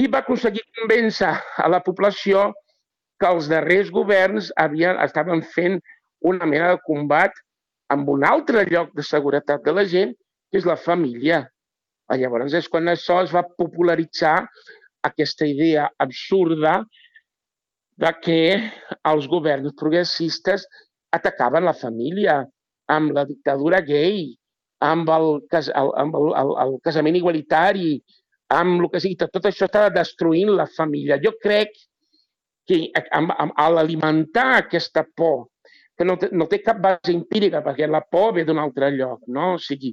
[0.00, 2.50] I va aconseguir convèncer a la població
[3.20, 5.78] que els darrers governs havien, estaven fent
[6.24, 7.34] una mena de combat
[7.94, 10.14] amb un altre lloc de seguretat de la gent,
[10.50, 11.44] que és la família.
[12.10, 14.40] Llavors és quan això es va popularitzar
[15.06, 16.80] aquesta idea absurda
[18.00, 18.40] de que
[19.10, 20.66] els governs progressistes
[21.14, 22.40] atacaven la família,
[22.90, 24.24] amb la dictadura gay,
[24.82, 27.94] amb el, amb el, el, el casament igualitari,
[28.56, 31.20] amb el que sigui, tot això està destruint la família.
[31.22, 31.76] Jo crec
[32.66, 32.80] que
[33.14, 35.46] amb, amb, a l'alimentar aquesta por,
[36.00, 39.26] que no té, no té cap base empírica, perquè la por ve d'un altre lloc,
[39.28, 39.58] no?
[39.58, 39.90] O sigui,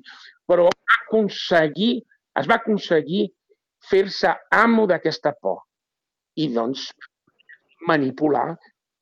[0.47, 0.69] però
[1.01, 1.97] aconseguir,
[2.39, 3.25] es va aconseguir
[3.89, 5.65] fer-se amo d'aquesta por
[6.39, 6.85] i doncs
[7.91, 8.53] manipular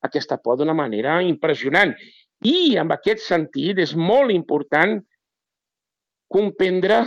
[0.08, 1.94] aquesta por d'una manera impressionant.
[2.42, 4.98] I en aquest sentit és molt important
[6.34, 7.04] comprendre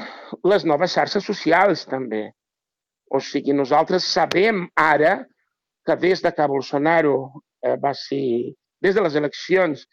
[0.47, 2.29] les noves xarxes socials també.
[3.11, 5.17] O sigui, nosaltres sabem ara
[5.83, 7.15] que des de que Bolsonaro
[7.65, 9.85] eh, va ser, des de les eleccions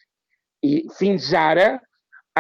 [0.67, 1.77] i fins ara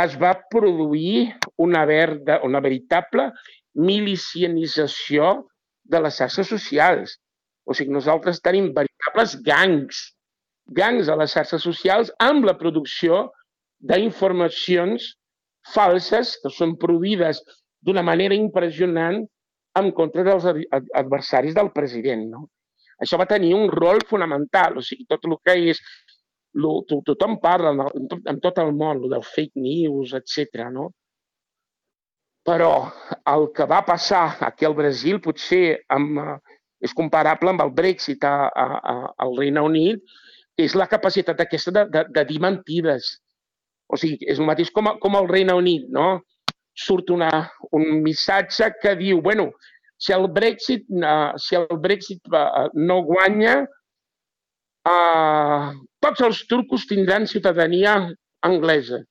[0.02, 3.30] es va produir una, verda, una veritable
[3.74, 5.46] milicianització
[5.84, 7.16] de les xarxes socials.
[7.66, 10.02] O sigui, nosaltres tenim veritables gangs,
[10.76, 13.26] gangs a les xarxes socials amb la producció
[13.88, 15.14] d'informacions
[15.74, 17.40] falses que són produïdes
[17.86, 19.24] d'una manera impressionant
[19.76, 22.28] en contra dels adversaris del president.
[22.32, 22.46] No?
[23.02, 25.80] Això va tenir un rol fonamental, o sigui, tot el que és
[26.56, 30.68] lo, to, tothom parla en tot, en tot el món, lo del fake news, etc.
[30.72, 30.90] no?
[32.46, 32.70] Però
[33.26, 38.24] el que va passar aquí al Brasil potser amb, eh, és comparable amb el Brexit
[38.24, 40.02] a, a, a, al Regne Unit,
[40.56, 43.16] és la capacitat aquesta de, de, de dir mentides.
[43.90, 46.20] O sigui, és el mateix com, com el Regne Unit, no?
[46.76, 47.30] Surt una,
[47.76, 49.50] un missatge que diu, bueno,
[49.98, 53.62] si el Brexit, uh, si el Brexit uh, no guanya,
[54.88, 55.72] uh,
[56.06, 57.98] tots els turcos tindran ciutadania
[58.46, 59.02] anglesa.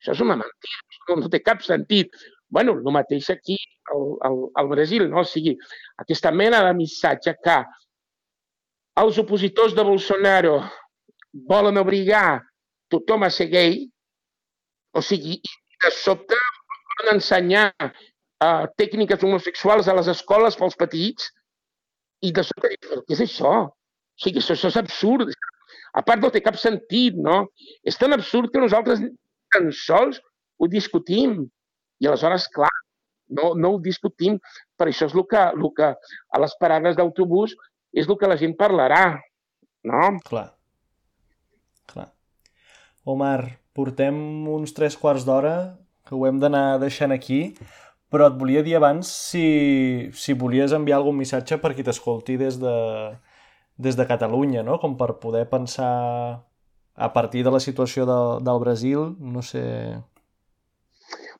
[0.00, 2.16] Això és una mentida, no, no té cap sentit
[2.54, 3.56] bueno, el mateix aquí
[3.90, 5.24] al, al, al Brasil, no?
[5.24, 5.56] O sigui,
[5.98, 7.56] aquesta mena de missatge que
[9.02, 10.60] els opositors de Bolsonaro
[11.50, 12.44] volen obligar
[12.94, 13.80] tothom a ser gay,
[14.94, 15.40] o sigui,
[15.82, 21.32] de sobte volen ensenyar uh, tècniques homosexuals a les escoles pels petits,
[22.22, 23.56] i de sobte què és això?
[23.66, 25.34] O sigui, això, això és absurd.
[25.94, 27.44] A part no té cap sentit, no?
[27.86, 29.02] És tan absurd que nosaltres
[29.54, 30.18] tan sols
[30.58, 31.44] ho discutim.
[32.02, 32.72] I aleshores, clar,
[33.30, 34.40] no, no ho discutim,
[34.76, 37.54] per això és el que, el que a les parades d'autobús
[37.94, 39.04] és el que la gent parlarà,
[39.86, 40.02] no?
[40.26, 40.48] Clar.
[41.90, 42.08] Clar.
[43.06, 43.38] Omar,
[43.76, 44.16] portem
[44.50, 45.54] uns tres quarts d'hora
[46.04, 47.54] que ho hem d'anar deixant aquí,
[48.12, 52.58] però et volia dir abans si, si volies enviar algun missatge per qui t'escolti des
[52.62, 52.74] de,
[53.76, 54.78] des de Catalunya, no?
[54.78, 56.44] com per poder pensar
[56.94, 59.64] a partir de la situació de, del Brasil, no sé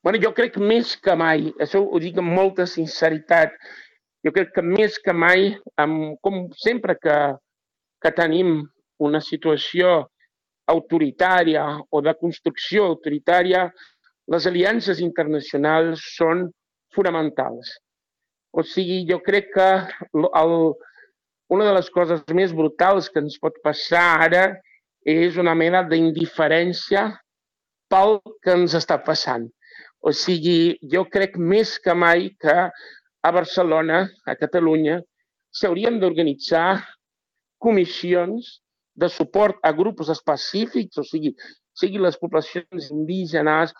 [0.05, 3.55] bueno, jo crec més que mai, això ho dic amb molta sinceritat,
[4.21, 7.17] jo crec que més que mai, amb, com sempre que,
[8.05, 8.59] que tenim
[9.01, 9.95] una situació
[10.69, 13.65] autoritària o de construcció autoritària,
[14.29, 16.51] les aliances internacionals són
[16.93, 17.73] fonamentals.
[18.53, 19.71] O sigui, jo crec que
[20.13, 20.55] el,
[21.53, 24.45] una de les coses més brutals que ens pot passar ara
[25.05, 27.11] és una mena d'indiferència
[27.93, 29.45] pel que ens està passant.
[30.01, 32.57] O sigui, jo crec més que mai que
[33.25, 34.99] a Barcelona, a Catalunya,
[35.55, 36.83] s'haurien d'organitzar
[37.61, 38.59] comissions
[38.95, 41.33] de suport a grups específics, o sigui,
[41.77, 43.73] sigui les poblacions indígenes,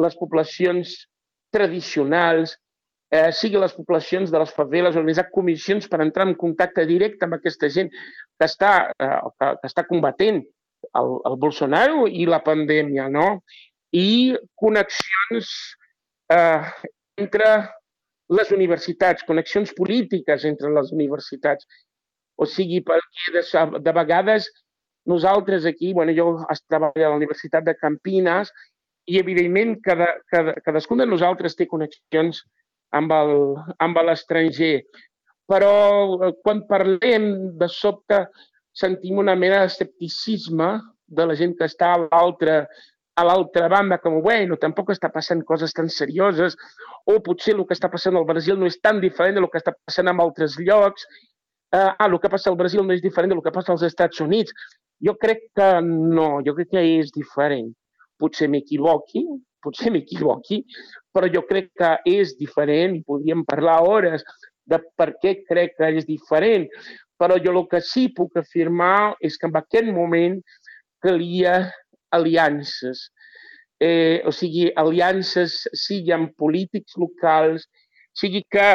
[0.00, 0.92] les poblacions
[1.52, 2.56] tradicionals,
[3.12, 7.36] eh, sigui les poblacions de les faveles, organitzar comissions per entrar en contacte directe amb
[7.36, 10.40] aquesta gent que està, eh, que, que està combatent
[10.98, 13.42] el, el Bolsonaro i la pandèmia, no?
[13.92, 15.52] i connexions
[16.32, 16.64] eh,
[17.20, 17.52] entre
[18.32, 21.68] les universitats, connexions polítiques entre les universitats.
[22.40, 23.42] O sigui, perquè de,
[23.84, 24.48] de vegades
[25.04, 28.52] nosaltres aquí, bueno, jo treballo a la Universitat de Campinas
[29.10, 32.40] i evidentment cada, cada, cadascun de nosaltres té connexions
[32.92, 34.76] amb l'estranger.
[35.50, 35.74] Però
[36.22, 37.28] eh, quan parlem,
[37.58, 38.24] de sobte
[38.72, 40.72] sentim una mena d'escepticisme
[41.12, 42.62] de la gent que està a l'altra
[43.14, 46.56] a l'altra banda, com, bueno, tampoc està passant coses tan serioses,
[47.04, 49.74] o potser el que està passant al Brasil no és tan diferent del que està
[49.76, 51.04] passant en altres llocs,
[51.76, 54.24] uh, ah, el que passa al Brasil no és diferent del que passa als Estats
[54.24, 54.54] Units.
[55.04, 57.68] Jo crec que no, jo crec que és diferent.
[58.16, 59.26] Potser m'equivoqui,
[59.62, 60.62] potser m'equivoqui,
[61.14, 64.24] però jo crec que és diferent i podríem parlar hores
[64.68, 66.68] de per què crec que és diferent.
[67.20, 70.40] Però jo el que sí puc afirmar és que en aquest moment
[71.02, 71.70] calia
[72.12, 73.08] aliances,
[73.82, 77.66] eh, o sigui, aliances sigui amb polítics locals,
[78.14, 78.68] sigui que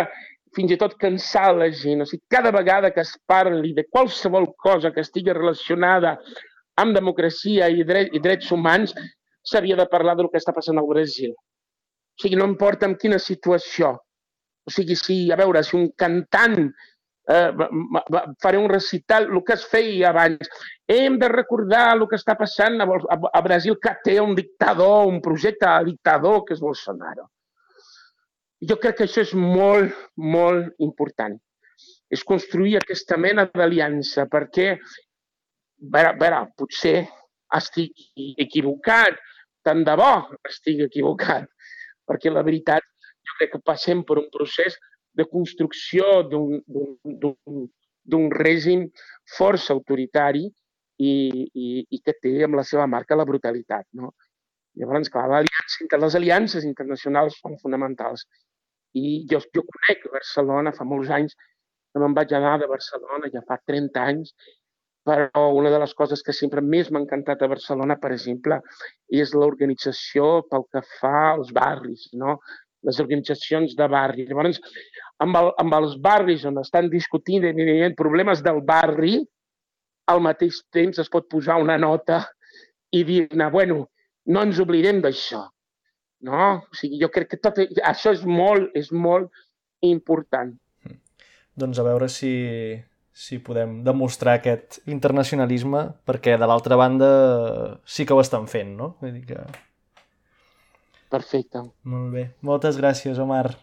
[0.55, 2.03] fins i tot cansar la gent.
[2.03, 6.17] O sigui, cada vegada que es parli de qualsevol cosa que estigui relacionada
[6.81, 8.93] amb democràcia i, dret, i drets humans,
[9.47, 11.31] s'havia de parlar del que està passant al Brasil.
[11.31, 13.93] O sigui, no importa en quina situació.
[14.67, 16.71] O sigui, si, a veure, si un cantant
[17.27, 17.51] eh,
[18.41, 20.49] faré un recital, el que es feia abans.
[20.87, 25.07] Hem de recordar el que està passant a, a, a Brasil, que té un dictador,
[25.11, 27.29] un projecte dictador, que és Bolsonaro.
[28.67, 31.35] Jo crec que això és molt, molt important.
[32.09, 36.97] És construir aquesta mena d'aliança, perquè, a veure, a veure, potser
[37.55, 38.07] estic
[38.43, 39.19] equivocat,
[39.67, 40.11] tant de bo
[40.49, 41.45] estic equivocat,
[42.07, 42.83] perquè la veritat
[43.27, 44.73] jo crec que passem per un procés
[45.17, 48.85] de construcció d'un règim
[49.37, 51.13] força autoritari i,
[51.53, 53.85] i, i que té amb la seva marca la brutalitat.
[53.99, 54.13] No?
[54.77, 58.25] Llavors, clar, aliança, les aliances internacionals són fonamentals.
[58.97, 61.35] I jo, jo conec Barcelona fa molts anys,
[61.91, 64.33] que me'n vaig anar de Barcelona, ja fa 30 anys,
[65.07, 68.59] però una de les coses que sempre més m'ha encantat a Barcelona, per exemple,
[69.23, 72.39] és l'organització pel que fa als barris, no?
[72.87, 74.27] les organitzacions de barri.
[74.27, 74.59] Llavors,
[75.23, 79.21] amb, el, amb els barris on estan discutint i problemes del barri,
[80.11, 82.21] al mateix temps es pot posar una nota
[82.95, 83.87] i dir-ne, bueno,
[84.27, 85.43] no ens oblidem d'això.
[86.27, 86.45] No?
[86.67, 89.31] O sigui, jo crec que tot això és molt, és molt
[89.85, 90.55] important.
[91.57, 92.31] Doncs a veure si,
[93.17, 97.07] si podem demostrar aquest internacionalisme, perquè de l'altra banda
[97.89, 98.91] sí que ho estan fent, no?
[99.01, 99.39] Vull dir que...
[101.09, 101.63] Perfecte.
[101.87, 102.25] Molt bé.
[102.45, 103.55] Moltes gràcies, Omar.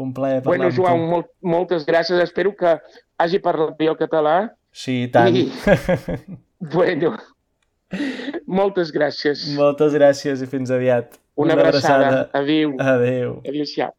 [0.00, 2.18] Un plaer parlar bueno, Joan, molt, moltes gràcies.
[2.24, 2.74] Espero que
[3.22, 4.34] hagi parlat bé el català.
[4.74, 5.38] Sí, tant.
[5.38, 5.46] I...
[6.74, 7.14] bueno,
[8.48, 9.46] moltes gràcies.
[9.56, 11.14] Moltes gràcies i fins aviat.
[11.36, 12.10] Una, Una abraçada.
[12.10, 12.42] abraçada.
[12.42, 12.74] Adéu.
[12.80, 13.38] Adéu.
[13.46, 13.94] Adéu-siau.